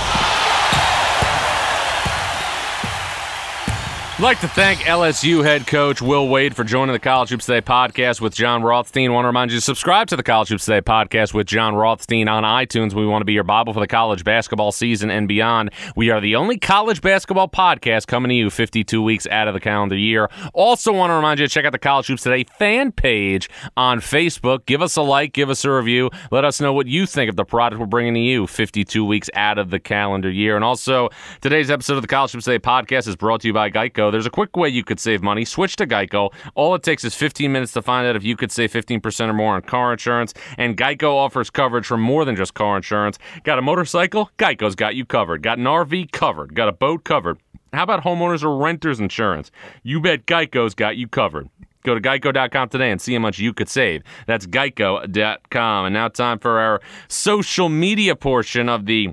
I'd 4.20 4.24
like 4.24 4.42
to 4.42 4.50
thank 4.50 4.82
LSU 4.82 5.46
head 5.46 5.66
coach 5.66 6.02
Will 6.02 6.28
Wade 6.28 6.54
for 6.54 6.66
joining 6.66 6.92
the 6.92 7.00
College 7.00 7.30
Hoops 7.30 7.46
Today 7.46 7.62
podcast 7.62 8.20
with 8.20 8.36
Jon 8.36 8.64
Rothstein. 8.64 9.12
I 9.12 9.14
want 9.14 9.24
to 9.24 9.28
remind 9.28 9.50
you 9.50 9.58
to 9.60 9.62
subscribe 9.62 10.10
to 10.10 10.18
the 10.18 10.24
College 10.24 10.50
Hoops 10.50 10.66
Today 10.66 10.82
podcast 10.82 11.34
with 11.34 11.48
Jon 11.48 11.74
Rothstein 11.74 12.28
on 12.28 12.44
iTunes. 12.44 12.94
We 12.94 13.08
want 13.08 13.22
to 13.22 13.26
be 13.26 13.32
your 13.32 13.46
Bible 13.46 13.72
for 13.72 13.80
the 13.80 13.88
college 13.88 14.26
basketball 14.26 14.74
season 14.74 15.10
and 15.10 15.26
beyond. 15.26 15.72
We 15.96 16.10
are 16.10 16.20
the 16.20 16.36
only 16.36 16.58
college 16.58 17.00
basketball 17.00 17.48
podcast 17.48 18.08
coming 18.08 18.28
to 18.28 18.36
you 18.36 18.50
52 18.50 19.02
weeks 19.02 19.26
out 19.28 19.48
of 19.48 19.54
the 19.54 19.62
calendar 19.62 19.96
year. 19.96 20.30
Also, 20.54 20.92
want 20.92 21.12
to 21.12 21.16
remind 21.16 21.40
you 21.40 21.48
to 21.48 21.54
check 21.54 21.64
out 21.64 21.72
the 21.72 21.80
College 21.80 22.08
Hoops 22.08 22.24
Today 22.24 22.44
fan 22.44 22.92
page 22.92 23.50
on 23.78 24.02
Facebook. 24.02 24.66
Give 24.66 24.82
us 24.82 24.98
a 24.98 25.02
like, 25.02 25.32
give 25.32 25.50
us 25.50 25.64
a 25.64 25.72
review. 25.72 26.10
Let 26.30 26.44
us 26.44 26.60
know 26.60 26.74
what 26.74 26.88
you 26.88 27.06
think 27.06 27.30
of 27.30 27.38
the 27.38 27.46
product 27.46 27.80
we're 27.80 27.86
bringing 27.86 28.16
to 28.16 28.20
you 28.20 28.48
52 28.48 29.06
weeks 29.06 29.30
out 29.34 29.58
of 29.58 29.70
the 29.70 29.80
calendar 29.80 30.30
year. 30.30 30.58
And 30.58 30.66
also, 30.66 31.08
today's 31.40 31.72
episode 31.72 31.96
of 31.96 32.02
the 32.02 32.10
College 32.10 32.34
Hoops 32.34 32.44
Today 32.44 32.60
podcast 32.60 33.08
is 33.08 33.16
brought 33.16 33.40
to 33.40 33.48
you 33.48 33.54
by 33.54 33.70
Geico. 33.70 34.09
There's 34.12 34.26
a 34.26 34.30
quick 34.32 34.56
way 34.56 34.70
you 34.70 34.84
could 34.84 35.00
save 35.00 35.22
money. 35.22 35.46
Switch 35.46 35.76
to 35.78 35.88
Geico. 35.88 36.34
All 36.56 36.76
it 36.76 36.84
takes 36.84 37.04
is 37.04 37.16
15 37.16 37.52
minutes 37.52 37.74
to 37.74 37.82
find 37.82 38.08
out 38.08 38.16
if 38.16 38.24
you 38.24 38.36
could 38.36 38.52
save 38.52 38.72
15% 38.72 39.30
or 39.30 39.34
more 39.34 39.56
on 39.56 39.62
car 39.62 39.92
insurance. 39.92 40.34
And 40.58 40.78
Geico 40.78 41.14
offers 41.14 41.50
coverage 41.50 41.86
for 41.86 41.98
more 41.98 42.26
than 42.26 42.36
just 42.36 42.54
car 42.54 42.78
insurance. 42.78 43.18
Got 43.44 43.60
a 43.60 43.62
motorcycle? 43.62 44.30
Geico's 44.38 44.76
got 44.76 44.96
you 44.96 45.06
covered. 45.06 45.44
Got 45.44 45.58
an 45.58 45.66
RV 45.66 46.12
covered. 46.12 46.56
Got 46.56 46.70
a 46.70 46.74
boat 46.74 47.04
covered. 47.04 47.38
How 47.74 47.84
about 47.84 48.04
homeowners 48.04 48.44
or 48.44 48.58
renters 48.58 49.00
insurance? 49.00 49.52
You 49.84 50.02
bet 50.02 50.26
Geico's 50.26 50.74
got 50.74 50.98
you 50.98 51.08
covered. 51.08 51.50
Go 51.84 51.96
to 51.96 52.02
geico.com 52.02 52.70
today 52.70 52.92
and 52.92 53.00
see 53.00 53.14
how 53.14 53.20
much 53.20 53.40
you 53.40 53.54
could 53.54 53.70
save. 53.70 54.04
That's 54.28 54.46
geico.com. 54.46 55.86
And 55.86 55.94
now, 55.94 56.08
time 56.10 56.40
for 56.40 56.60
our 56.60 56.82
social 57.08 57.70
media 57.70 58.16
portion 58.16 58.68
of 58.68 58.86
the 58.86 59.10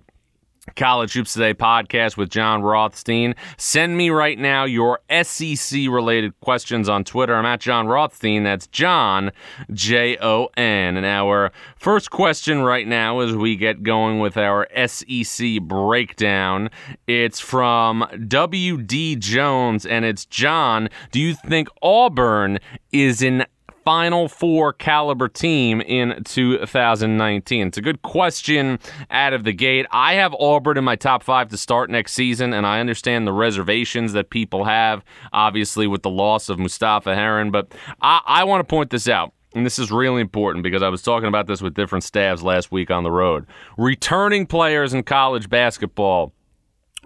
College 0.74 1.12
Hoops 1.14 1.32
Today 1.32 1.54
podcast 1.54 2.16
with 2.16 2.28
Jon 2.28 2.62
Rothstein. 2.62 3.34
Send 3.56 3.96
me 3.96 4.10
right 4.10 4.38
now 4.38 4.64
your 4.64 5.00
SEC 5.22 5.80
related 5.88 6.38
questions 6.40 6.88
on 6.88 7.04
Twitter. 7.04 7.34
I'm 7.34 7.46
at 7.46 7.60
Jon 7.60 7.86
Rothstein. 7.86 8.42
That's 8.42 8.66
Jon, 8.66 9.30
J 9.72 10.18
O 10.20 10.48
N. 10.56 10.96
And 10.96 11.06
our 11.06 11.52
first 11.76 12.10
question 12.10 12.62
right 12.62 12.86
now 12.86 13.20
as 13.20 13.34
we 13.34 13.56
get 13.56 13.82
going 13.82 14.18
with 14.18 14.36
our 14.36 14.66
SEC 14.86 15.62
breakdown, 15.62 16.70
it's 17.06 17.40
from 17.40 18.04
W.D. 18.28 19.16
Jones 19.16 19.86
and 19.86 20.04
it's 20.04 20.26
Jon. 20.26 20.88
Do 21.10 21.20
you 21.20 21.34
think 21.34 21.68
Auburn 21.82 22.58
is 22.92 23.22
in 23.22 23.46
Final 23.86 24.26
Four 24.26 24.72
caliber 24.72 25.28
team 25.28 25.80
in 25.80 26.24
2019? 26.24 27.68
It's 27.68 27.78
a 27.78 27.80
good 27.80 28.02
question 28.02 28.80
out 29.12 29.32
of 29.32 29.44
the 29.44 29.52
gate. 29.52 29.86
I 29.92 30.14
have 30.14 30.34
Auburn 30.40 30.76
in 30.76 30.82
my 30.82 30.96
top 30.96 31.22
five 31.22 31.50
to 31.50 31.56
start 31.56 31.88
next 31.88 32.14
season, 32.14 32.52
and 32.52 32.66
I 32.66 32.80
understand 32.80 33.28
the 33.28 33.32
reservations 33.32 34.12
that 34.14 34.30
people 34.30 34.64
have, 34.64 35.04
obviously, 35.32 35.86
with 35.86 36.02
the 36.02 36.10
loss 36.10 36.48
of 36.48 36.58
Mustapha 36.58 37.14
Heron. 37.14 37.52
But 37.52 37.72
I, 38.02 38.20
I 38.26 38.42
want 38.42 38.58
to 38.58 38.64
point 38.64 38.90
this 38.90 39.08
out. 39.08 39.32
And 39.54 39.64
this 39.64 39.78
is 39.78 39.92
really 39.92 40.20
important 40.20 40.64
because 40.64 40.82
I 40.82 40.88
was 40.88 41.00
talking 41.00 41.28
about 41.28 41.46
this 41.46 41.62
with 41.62 41.74
different 41.74 42.02
staffs 42.02 42.42
last 42.42 42.72
week 42.72 42.90
on 42.90 43.04
the 43.04 43.12
road. 43.12 43.46
Returning 43.78 44.46
players 44.46 44.94
in 44.94 45.04
college 45.04 45.48
basketball 45.48 46.32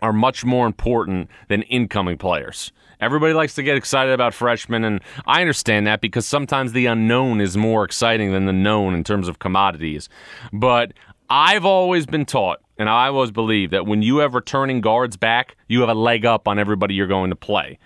are 0.01 0.14
much 0.14 0.47
more 0.47 0.66
important 0.66 1.29
than 1.49 1.61
incoming 1.64 2.16
players. 2.16 2.73
Everybody 3.00 3.32
likes 3.32 3.54
to 3.54 3.62
get 3.62 3.76
excited 3.76 4.12
about 4.12 4.34
freshmen, 4.34 4.84
and 4.84 5.00
I 5.26 5.40
understand 5.40 5.86
that 5.86 6.00
because 6.00 6.26
sometimes 6.26 6.72
the 6.72 6.86
unknown 6.86 7.40
is 7.40 7.56
more 7.56 7.84
exciting 7.84 8.32
than 8.32 8.46
the 8.46 8.52
known 8.52 8.94
in 8.94 9.04
terms 9.04 9.26
of 9.26 9.38
commodities. 9.38 10.08
But 10.52 10.92
I've 11.30 11.64
always 11.64 12.06
been 12.06 12.26
taught, 12.26 12.60
and 12.76 12.88
I 12.88 13.06
always 13.06 13.30
believe 13.30 13.70
that 13.70 13.86
when 13.86 14.02
you 14.02 14.18
have 14.18 14.34
returning 14.34 14.80
guards 14.80 15.16
back, 15.16 15.56
you 15.68 15.80
have 15.80 15.88
a 15.88 15.94
leg 15.94 16.26
up 16.26 16.46
on 16.46 16.58
everybody 16.58 16.94
you're 16.94 17.06
going 17.06 17.30
to 17.30 17.36
play. 17.36 17.78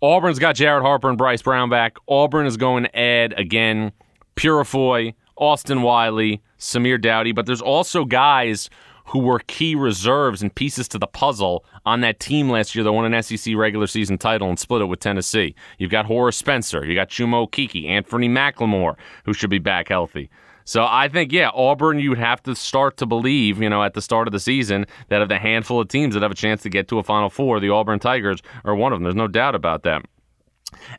Auburn's 0.00 0.38
got 0.38 0.54
Jared 0.54 0.82
Harper 0.82 1.08
and 1.08 1.18
Bryce 1.18 1.42
Brown 1.42 1.68
back. 1.68 1.96
Auburn 2.08 2.46
is 2.46 2.56
going 2.56 2.84
to 2.84 2.98
add, 2.98 3.32
again, 3.38 3.92
Purifoy, 4.36 5.14
Austin 5.36 5.82
Wiley, 5.82 6.42
Samir 6.58 7.00
Doughty, 7.00 7.32
but 7.32 7.46
there's 7.46 7.62
also 7.62 8.04
guys 8.04 8.70
who 9.06 9.18
were 9.20 9.40
key 9.46 9.74
reserves 9.74 10.42
and 10.42 10.54
pieces 10.54 10.88
to 10.88 10.98
the 10.98 11.06
puzzle 11.06 11.64
on 11.84 12.00
that 12.00 12.20
team 12.20 12.50
last 12.50 12.74
year 12.74 12.84
that 12.84 12.92
won 12.92 13.12
an 13.12 13.22
SEC 13.22 13.54
regular 13.56 13.86
season 13.86 14.18
title 14.18 14.48
and 14.48 14.58
split 14.58 14.82
it 14.82 14.86
with 14.86 15.00
Tennessee. 15.00 15.54
You've 15.78 15.90
got 15.90 16.06
Horace 16.06 16.36
Spencer, 16.36 16.84
you 16.84 16.94
got 16.94 17.08
Chuma 17.08 17.48
Okeke, 17.48 17.88
Anthony 17.88 18.28
McLemore, 18.28 18.96
who 19.24 19.32
should 19.32 19.50
be 19.50 19.58
back 19.58 19.88
healthy. 19.88 20.30
So 20.64 20.84
I 20.84 21.08
think, 21.08 21.30
yeah, 21.30 21.50
Auburn, 21.54 22.00
you 22.00 22.10
would 22.10 22.18
have 22.18 22.42
to 22.42 22.56
start 22.56 22.96
to 22.96 23.06
believe, 23.06 23.62
you 23.62 23.70
know, 23.70 23.84
at 23.84 23.94
the 23.94 24.02
start 24.02 24.26
of 24.26 24.32
the 24.32 24.40
season 24.40 24.84
that 25.08 25.22
of 25.22 25.28
the 25.28 25.38
handful 25.38 25.80
of 25.80 25.86
teams 25.86 26.14
that 26.14 26.24
have 26.24 26.32
a 26.32 26.36
chance 26.36 26.62
to 26.62 26.68
get 26.68 26.88
to 26.88 26.98
a 26.98 27.04
Final 27.04 27.30
Four, 27.30 27.60
the 27.60 27.70
Auburn 27.70 28.00
Tigers 28.00 28.42
are 28.64 28.74
one 28.74 28.92
of 28.92 28.98
them. 28.98 29.04
There's 29.04 29.14
no 29.14 29.28
doubt 29.28 29.54
about 29.54 29.84
that. 29.84 30.04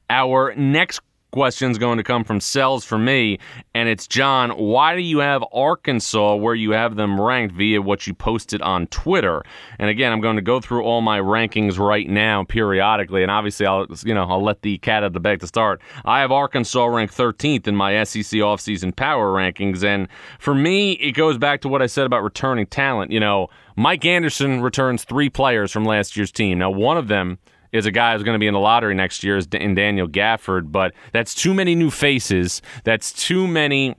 Our 0.09 0.55
next 0.55 1.01
question's 1.31 1.77
going 1.77 1.97
to 1.97 2.03
come 2.03 2.23
from 2.23 2.39
Cells 2.39 2.85
for 2.85 2.97
me, 2.97 3.39
and 3.73 3.89
it's 3.89 4.07
Jon. 4.07 4.51
Why 4.51 4.95
do 4.95 5.01
you 5.01 5.19
have 5.19 5.43
Arkansas 5.53 6.35
where 6.35 6.55
you 6.55 6.71
have 6.71 6.95
them 6.95 7.19
ranked 7.19 7.55
via 7.55 7.81
what 7.81 8.07
you 8.07 8.13
posted 8.13 8.61
on 8.61 8.87
Twitter? 8.87 9.43
And 9.79 9.89
again, 9.89 10.11
I'm 10.11 10.21
going 10.21 10.37
to 10.37 10.41
go 10.41 10.59
through 10.59 10.83
all 10.83 11.01
my 11.01 11.19
rankings 11.19 11.77
right 11.77 12.09
now 12.09 12.43
periodically, 12.43 13.21
and 13.21 13.31
obviously 13.31 13.65
I'll 13.65 13.87
you 14.03 14.13
know 14.13 14.25
I'll 14.25 14.43
let 14.43 14.61
the 14.61 14.77
cat 14.79 15.03
out 15.03 15.07
of 15.07 15.13
the 15.13 15.19
bag 15.19 15.39
to 15.41 15.47
start. 15.47 15.81
I 16.05 16.21
have 16.21 16.31
Arkansas 16.31 16.85
ranked 16.85 17.15
13th 17.15 17.67
in 17.67 17.75
my 17.75 18.03
SEC 18.03 18.39
offseason 18.39 18.95
power 18.95 19.31
rankings, 19.31 19.83
and 19.83 20.07
for 20.39 20.55
me, 20.55 20.93
it 20.93 21.11
goes 21.11 21.37
back 21.37 21.61
to 21.61 21.67
what 21.67 21.81
I 21.81 21.87
said 21.87 22.05
about 22.05 22.23
returning 22.23 22.67
talent. 22.67 23.11
You 23.11 23.19
know, 23.19 23.49
Mike 23.75 24.05
Anderson 24.05 24.61
returns 24.61 25.03
three 25.03 25.29
players 25.29 25.71
from 25.71 25.85
last 25.85 26.15
year's 26.15 26.31
team. 26.31 26.57
Now, 26.57 26.71
one 26.71 26.97
of 26.97 27.07
them 27.07 27.37
is 27.71 27.85
a 27.85 27.91
guy 27.91 28.13
who's 28.13 28.23
going 28.23 28.35
to 28.35 28.39
be 28.39 28.47
in 28.47 28.53
the 28.53 28.59
lottery 28.59 28.95
next 28.95 29.23
year 29.23 29.37
is 29.37 29.47
in 29.51 29.75
Daniel 29.75 30.07
Gafford, 30.07 30.71
but 30.71 30.93
that's 31.13 31.33
too 31.33 31.53
many 31.53 31.75
new 31.75 31.91
faces. 31.91 32.61
That's 32.83 33.11
too 33.11 33.47
many 33.47 33.95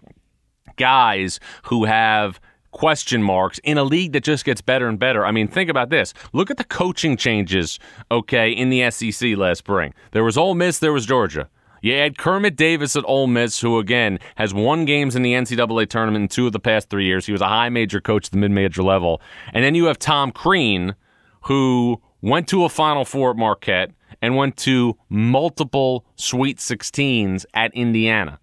guys 0.76 1.40
who 1.64 1.84
have 1.84 2.40
question 2.70 3.22
marks 3.22 3.58
in 3.64 3.78
a 3.78 3.84
league 3.84 4.12
that 4.12 4.22
just 4.22 4.44
gets 4.44 4.60
better 4.60 4.88
and 4.88 4.98
better. 4.98 5.24
I 5.24 5.32
mean, 5.32 5.48
think 5.48 5.70
about 5.70 5.90
this. 5.90 6.14
Look 6.32 6.50
at 6.50 6.58
the 6.58 6.64
coaching 6.64 7.16
changes, 7.16 7.78
okay, 8.10 8.50
in 8.50 8.70
the 8.70 8.90
SEC 8.90 9.36
last 9.36 9.58
spring. 9.58 9.94
There 10.12 10.24
was 10.24 10.36
Ole 10.36 10.54
Miss, 10.54 10.78
there 10.78 10.92
was 10.92 11.06
Georgia. 11.06 11.48
You 11.80 11.94
had 11.94 12.18
Kermit 12.18 12.56
Davis 12.56 12.96
at 12.96 13.04
Ole 13.06 13.28
Miss, 13.28 13.60
who 13.60 13.78
again 13.78 14.18
has 14.36 14.52
won 14.52 14.84
games 14.84 15.14
in 15.14 15.22
the 15.22 15.32
NCAA 15.32 15.88
tournament 15.88 16.22
in 16.22 16.28
two 16.28 16.46
of 16.46 16.52
the 16.52 16.58
past 16.58 16.90
three 16.90 17.06
years. 17.06 17.26
He 17.26 17.32
was 17.32 17.40
a 17.40 17.48
high 17.48 17.68
major 17.68 18.00
coach 18.00 18.26
at 18.26 18.32
the 18.32 18.38
mid 18.38 18.50
major 18.50 18.82
level. 18.82 19.20
And 19.52 19.64
then 19.64 19.74
you 19.74 19.84
have 19.84 19.98
Tom 19.98 20.32
Crean, 20.32 20.96
who 21.42 22.00
went 22.20 22.48
to 22.48 22.64
a 22.64 22.68
Final 22.68 23.04
Four 23.04 23.30
at 23.30 23.36
Marquette, 23.36 23.92
and 24.20 24.36
went 24.36 24.56
to 24.58 24.96
multiple 25.08 26.04
Sweet 26.16 26.58
16s 26.58 27.44
at 27.54 27.72
Indiana. 27.74 28.38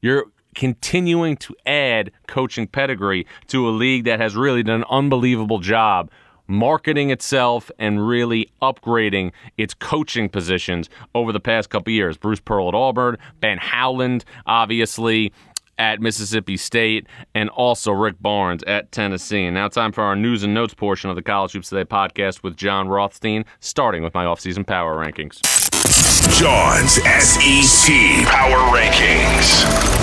You're 0.00 0.26
continuing 0.54 1.36
to 1.38 1.54
add 1.66 2.12
coaching 2.26 2.66
pedigree 2.66 3.26
to 3.48 3.68
a 3.68 3.70
league 3.70 4.04
that 4.04 4.20
has 4.20 4.36
really 4.36 4.62
done 4.62 4.80
an 4.80 4.86
unbelievable 4.90 5.58
job 5.58 6.10
marketing 6.48 7.10
itself 7.10 7.70
and 7.78 8.06
really 8.06 8.52
upgrading 8.60 9.32
its 9.56 9.74
coaching 9.74 10.28
positions 10.28 10.90
over 11.14 11.32
the 11.32 11.40
past 11.40 11.70
couple 11.70 11.92
years. 11.92 12.16
Bruce 12.16 12.40
Pearl 12.40 12.68
at 12.68 12.74
Auburn, 12.74 13.16
Ben 13.40 13.58
Howland, 13.58 14.24
obviously, 14.44 15.32
at 15.78 16.00
Mississippi 16.00 16.56
State, 16.56 17.06
and 17.34 17.48
also 17.50 17.92
Rick 17.92 18.16
Barnes 18.20 18.62
at 18.64 18.92
Tennessee. 18.92 19.44
And 19.44 19.54
now 19.54 19.68
time 19.68 19.92
for 19.92 20.02
our 20.02 20.16
news 20.16 20.42
and 20.42 20.54
notes 20.54 20.74
portion 20.74 21.10
of 21.10 21.16
the 21.16 21.22
College 21.22 21.52
Hoops 21.52 21.68
Today 21.68 21.84
podcast 21.84 22.42
with 22.42 22.56
Jon 22.56 22.88
Rothstein, 22.88 23.44
starting 23.60 24.02
with 24.02 24.14
my 24.14 24.24
offseason 24.24 24.66
power 24.66 25.04
rankings. 25.04 25.40
Jon's 26.38 26.94
SEC 26.94 28.26
Power 28.26 28.76
Rankings. 28.76 30.01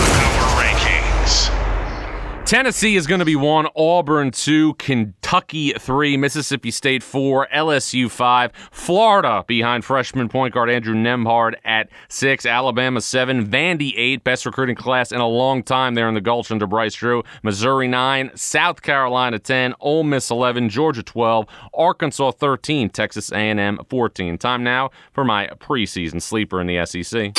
Tennessee 2.50 2.96
is 2.96 3.06
going 3.06 3.20
to 3.20 3.26
be 3.26 3.36
one, 3.36 3.68
Auburn 3.76 4.32
two, 4.32 4.74
Kentucky 4.74 5.72
three, 5.74 6.18
Mississippi 6.18 6.72
State 6.72 7.04
four, 7.04 7.48
LSU 7.54 8.10
five, 8.10 8.52
Florida 8.72 9.46
behind 9.48 9.86
freshman 9.86 10.30
point 10.30 10.56
guard 10.56 10.68
Andrew 10.68 10.96
Nembhard 10.96 11.54
at 11.64 11.90
six, 12.08 12.48
Alabama 12.48 13.02
seven, 13.02 13.48
Vandy 13.48 13.94
eight, 13.96 14.24
best 14.24 14.48
recruiting 14.48 14.76
class 14.76 15.12
in 15.12 15.20
a 15.22 15.28
long 15.28 15.62
time 15.62 15.94
there 15.94 16.08
in 16.10 16.16
the 16.16 16.22
Gulch 16.22 16.50
under 16.50 16.66
Bryce 16.66 16.96
Drew, 16.96 17.22
Missouri 17.44 17.88
nine, 17.88 18.32
South 18.34 18.82
Carolina 18.82 19.38
ten, 19.38 19.76
Ole 19.80 20.04
Miss 20.04 20.32
eleven, 20.32 20.70
Georgia 20.70 21.04
twelve, 21.04 21.46
Arkansas 21.76 22.32
thirteen, 22.32 22.90
Texas 22.90 23.32
A&M 23.32 23.78
fourteen. 23.90 24.40
Time 24.40 24.64
now 24.64 24.90
for 25.14 25.24
my 25.24 25.50
preseason 25.60 26.20
sleeper 26.20 26.60
in 26.60 26.66
the 26.66 26.84
SEC. 26.84 27.32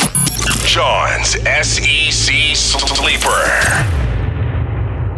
Jon's 0.69 1.33
SEC 1.67 2.55
Sleeper. 2.55 4.10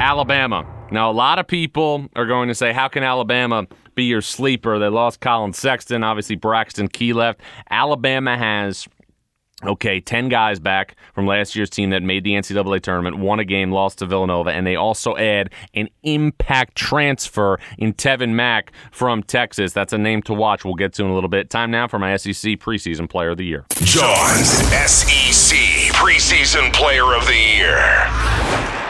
Alabama. 0.03 0.67
Now, 0.91 1.13
a 1.13 1.13
lot 1.13 1.39
of 1.39 1.47
people 1.47 2.09
are 2.17 2.27
going 2.27 2.49
to 2.49 2.57
say, 2.57 2.73
how 2.73 2.89
can 2.89 3.05
Alabama 3.05 3.69
be 3.95 4.03
your 4.03 4.21
sleeper? 4.21 4.81
They 4.81 4.89
lost 4.89 5.21
Collin 5.21 5.53
Sexton. 5.53 6.03
Obviously, 6.03 6.35
Braxton 6.35 6.89
Key 6.89 7.13
left. 7.13 7.41
Alabama 7.71 8.37
has. 8.37 8.89
Okay, 9.65 10.01
10 10.01 10.29
guys 10.29 10.59
back 10.59 10.97
from 11.15 11.29
last 11.29 11.55
year's 11.55 11.71
team 11.71 11.91
that 11.91 12.03
made 12.03 12.25
the 12.25 12.33
NCAA 12.33 12.81
tournament, 12.81 13.19
won 13.19 13.39
a 13.39 13.45
game, 13.45 13.71
lost 13.71 13.99
to 14.01 14.07
Villanova, 14.07 14.51
and 14.51 14.67
they 14.67 14.75
also 14.75 15.17
add 15.17 15.51
an 15.75 15.89
impact 16.03 16.75
transfer 16.75 17.61
in 17.79 17.95
Tevin 17.95 18.31
Mack 18.31 18.73
from 18.91 19.23
Texas. 19.23 19.73
That's 19.73 19.93
a 19.93 19.99
name 19.99 20.21
to 20.23 20.35
watch. 20.35 20.65
We'll 20.65 20.75
get 20.75 20.95
to 20.95 21.05
in 21.05 21.11
a 21.11 21.15
little 21.15 21.31
bit. 21.31 21.49
Time 21.49 21.71
now 21.71 21.87
for 21.87 22.01
my 22.01 22.17
SEC 22.17 22.59
preseason 22.59 23.09
player 23.09 23.31
of 23.31 23.39
the 23.39 23.47
year. 23.47 23.65
Jon's 23.71 24.49
SEC 24.49 25.57
preseason 25.95 26.73
player 26.73 27.15
of 27.15 27.25
the 27.27 27.37
year. 27.37 28.82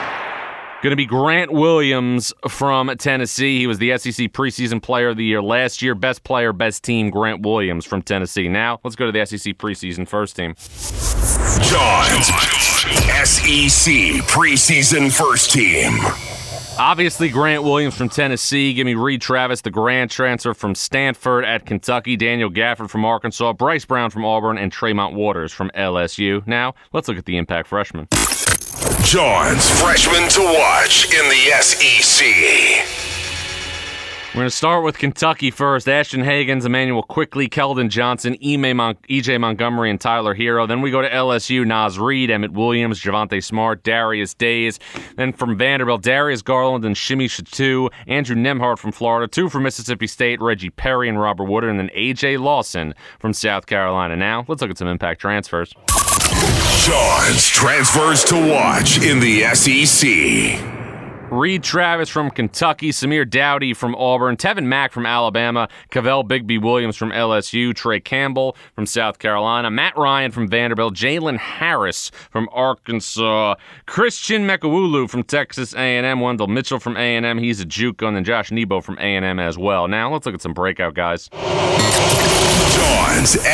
Going 0.83 0.90
to 0.90 0.97
be 0.97 1.07
Grant 1.07 1.53
Williams 1.53 2.35
from 2.49 2.92
Tennessee. 2.97 3.61
He 3.61 3.68
was 3.68 3.79
the 3.79 3.97
SEC 3.97 4.33
preseason 4.33 4.83
player 4.83 5.11
of 5.11 5.16
the 5.16 5.25
year 5.25 5.40
last 5.40 5.81
year. 5.81 5.95
Best 5.95 6.25
player, 6.25 6.53
best 6.53 6.83
team, 6.83 7.09
Grant 7.09 7.42
Williams 7.42 7.87
from 7.87 8.03
Tennessee. 8.03 8.49
Now, 8.49 8.81
let's 8.83 8.97
go 8.97 9.07
to 9.07 9.12
the 9.12 9.25
SEC 9.25 9.57
preseason 9.59 10.09
first 10.09 10.35
team. 10.35 10.57
Jon's 11.62 12.27
SEC 13.31 14.25
preseason 14.27 15.12
first 15.12 15.53
team. 15.53 16.01
Obviously, 16.81 17.29
Grant 17.29 17.62
Williams 17.62 17.97
from 17.97 18.09
Tennessee. 18.09 18.75
Give 18.75 18.85
me 18.85 18.95
Reid 18.95 19.21
Travis, 19.21 19.61
the 19.61 19.71
grand 19.71 20.11
transfer 20.11 20.53
from 20.53 20.75
Stanford 20.75 21.45
at 21.45 21.64
Kentucky. 21.64 22.16
Daniel 22.16 22.51
Gafford 22.51 22.90
from 22.90 23.05
Arkansas. 23.05 23.53
Bryce 23.53 23.85
Brown 23.85 24.11
from 24.11 24.25
Auburn. 24.25 24.59
And 24.59 24.73
Tremont 24.73 25.14
Waters 25.14 25.53
from 25.53 25.71
LSU. 25.77 26.45
Now, 26.45 26.75
let's 26.92 27.07
look 27.07 27.18
at 27.18 27.27
the 27.27 27.37
impact 27.37 27.68
freshman. 27.68 28.09
Jon's 29.05 29.69
freshman 29.81 30.29
to 30.31 30.41
watch 30.41 31.05
in 31.13 31.29
the 31.29 31.53
SEC. 31.61 33.03
We're 34.35 34.39
going 34.41 34.47
to 34.47 34.57
start 34.57 34.83
with 34.83 34.97
Kentucky 34.97 35.51
first. 35.51 35.87
Ashton 35.87 36.23
Hagans, 36.23 36.65
Immanuel 36.65 37.03
Quickley, 37.03 37.51
Keldon 37.51 37.91
Johnson, 37.91 38.35
Mon- 38.41 38.95
EJ 39.11 39.39
Montgomery, 39.39 39.91
and 39.91 40.01
Tyler 40.01 40.35
Herro. 40.35 40.67
Then 40.67 40.81
we 40.81 40.91
go 40.91 41.03
to 41.03 41.11
LSU, 41.11 41.67
Naz 41.67 41.99
Reid, 41.99 42.31
Emmett 42.31 42.53
Williams, 42.53 42.99
Javonte 42.99 43.45
Smart, 43.45 43.83
Darius 43.83 44.33
Days. 44.33 44.81
Then 45.17 45.35
from 45.35 45.59
Vanderbilt, 45.59 46.01
Darius 46.01 46.41
Garland 46.41 46.87
and 46.87 46.97
Simi 46.97 47.29
Shittu, 47.29 47.91
Andrew 48.07 48.37
Nembhard 48.37 48.79
from 48.79 48.93
Florida, 48.93 49.29
two 49.29 49.51
from 49.51 49.65
Mississippi 49.65 50.07
State, 50.07 50.41
Reggie 50.41 50.71
Perry 50.71 51.11
and 51.11 51.21
Robert 51.21 51.45
Woodard, 51.45 51.69
and 51.69 51.79
then 51.79 51.91
AJ 51.95 52.41
Lawson 52.41 52.95
from 53.19 53.35
South 53.35 53.67
Carolina. 53.67 54.17
Now, 54.17 54.47
let's 54.49 54.63
look 54.63 54.71
at 54.71 54.79
some 54.79 54.89
impact 54.89 55.21
transfers. 55.21 55.75
Jon's 56.83 57.47
transfers 57.47 58.25
to 58.25 58.35
watch 58.35 59.01
in 59.05 59.21
the 59.21 59.45
SEC. 59.55 60.59
Reid 61.31 61.62
Travis 61.62 62.09
from 62.09 62.29
Kentucky, 62.29 62.90
Samir 62.90 63.25
Doughty 63.25 63.73
from 63.73 63.95
Auburn, 63.95 64.37
Tevin 64.37 64.64
Mack 64.64 64.90
from 64.90 65.07
Alabama, 65.07 65.68
Kavell 65.92 66.27
Bigby 66.27 66.61
Williams 66.61 66.97
from 66.97 67.12
LSU, 67.12 67.73
Trey 67.73 68.01
Campbell 68.01 68.57
from 68.75 68.87
South 68.87 69.21
Carolina, 69.21 69.71
Matt 69.71 69.97
Ryan 69.97 70.33
from 70.33 70.49
Vanderbilt, 70.49 70.95
Jalen 70.95 71.38
Harris 71.38 72.11
from 72.31 72.49
Arkansas, 72.51 73.55
Christian 73.87 74.45
Mekowulu 74.45 75.09
from 75.09 75.23
Texas 75.23 75.75
A&M, 75.75 76.18
Wendell 76.18 76.49
Mitchell 76.49 76.81
from 76.81 76.97
A&M, 76.97 77.38
he's 77.38 77.61
a 77.61 77.64
JUCO 77.64 77.97
gun, 77.97 78.16
and 78.16 78.27
Josh 78.27 78.51
Nebo 78.51 78.81
from 78.81 78.99
A&M 78.99 79.38
as 79.38 79.57
well. 79.57 79.87
Now 79.87 80.12
let's 80.12 80.27
look 80.27 80.35
at 80.35 80.42
some 80.42 80.53
breakout 80.53 80.95
guys. 80.95 81.31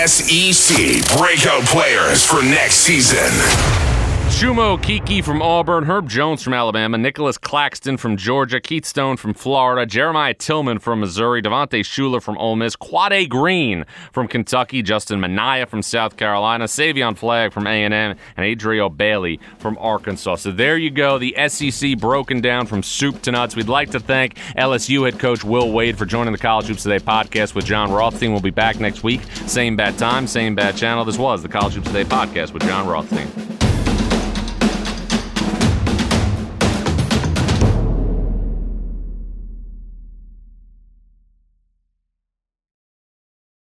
SEC 0.08 1.16
breakout 1.16 1.64
players 1.66 2.24
for 2.24 2.42
next 2.42 2.76
season. 2.76 3.87
Chuma 4.28 4.78
Okeke 4.78 5.24
from 5.24 5.42
Auburn, 5.42 5.82
Herb 5.84 6.08
Jones 6.08 6.44
from 6.44 6.54
Alabama, 6.54 6.96
Nicholas 6.96 7.36
Claxton 7.36 7.96
from 7.96 8.16
Georgia, 8.16 8.60
Keith 8.60 8.86
Stone 8.86 9.16
from 9.16 9.34
Florida, 9.34 9.84
Jeremiah 9.84 10.34
Tilmon 10.34 10.80
from 10.80 11.00
Missouri, 11.00 11.42
Devontae 11.42 11.80
Shuler 11.80 12.22
from 12.22 12.38
Ole 12.38 12.54
Miss, 12.54 12.76
Quade 12.76 13.28
Green 13.28 13.84
from 14.12 14.28
Kentucky, 14.28 14.80
Justin 14.80 15.18
Minaya 15.18 15.66
from 15.66 15.82
South 15.82 16.16
Carolina, 16.16 16.66
Savion 16.66 17.16
Flagg 17.16 17.52
from 17.52 17.66
A&M, 17.66 17.92
and 17.92 18.16
Adrio 18.36 18.96
Bailey 18.96 19.40
from 19.58 19.76
Arkansas. 19.80 20.36
So 20.36 20.52
there 20.52 20.76
you 20.76 20.90
go, 20.90 21.18
the 21.18 21.34
SEC 21.48 21.98
broken 21.98 22.40
down 22.40 22.66
from 22.66 22.84
soup 22.84 23.20
to 23.22 23.32
nuts. 23.32 23.56
We'd 23.56 23.68
like 23.68 23.90
to 23.90 23.98
thank 23.98 24.36
LSU 24.56 25.04
head 25.04 25.18
coach 25.18 25.42
Will 25.42 25.72
Wade 25.72 25.98
for 25.98 26.06
joining 26.06 26.32
the 26.32 26.38
College 26.38 26.66
Hoops 26.66 26.84
Today 26.84 27.00
podcast 27.00 27.56
with 27.56 27.64
Jon 27.64 27.90
Rothstein. 27.90 28.30
We'll 28.30 28.40
be 28.40 28.50
back 28.50 28.78
next 28.78 29.02
week, 29.02 29.22
same 29.46 29.74
bad 29.74 29.98
time, 29.98 30.28
same 30.28 30.54
bad 30.54 30.76
channel. 30.76 31.04
This 31.04 31.18
was 31.18 31.42
the 31.42 31.48
College 31.48 31.74
Hoops 31.74 31.88
Today 31.88 32.04
podcast 32.04 32.52
with 32.52 32.62
Jon 32.62 32.86
Rothstein. 32.86 33.67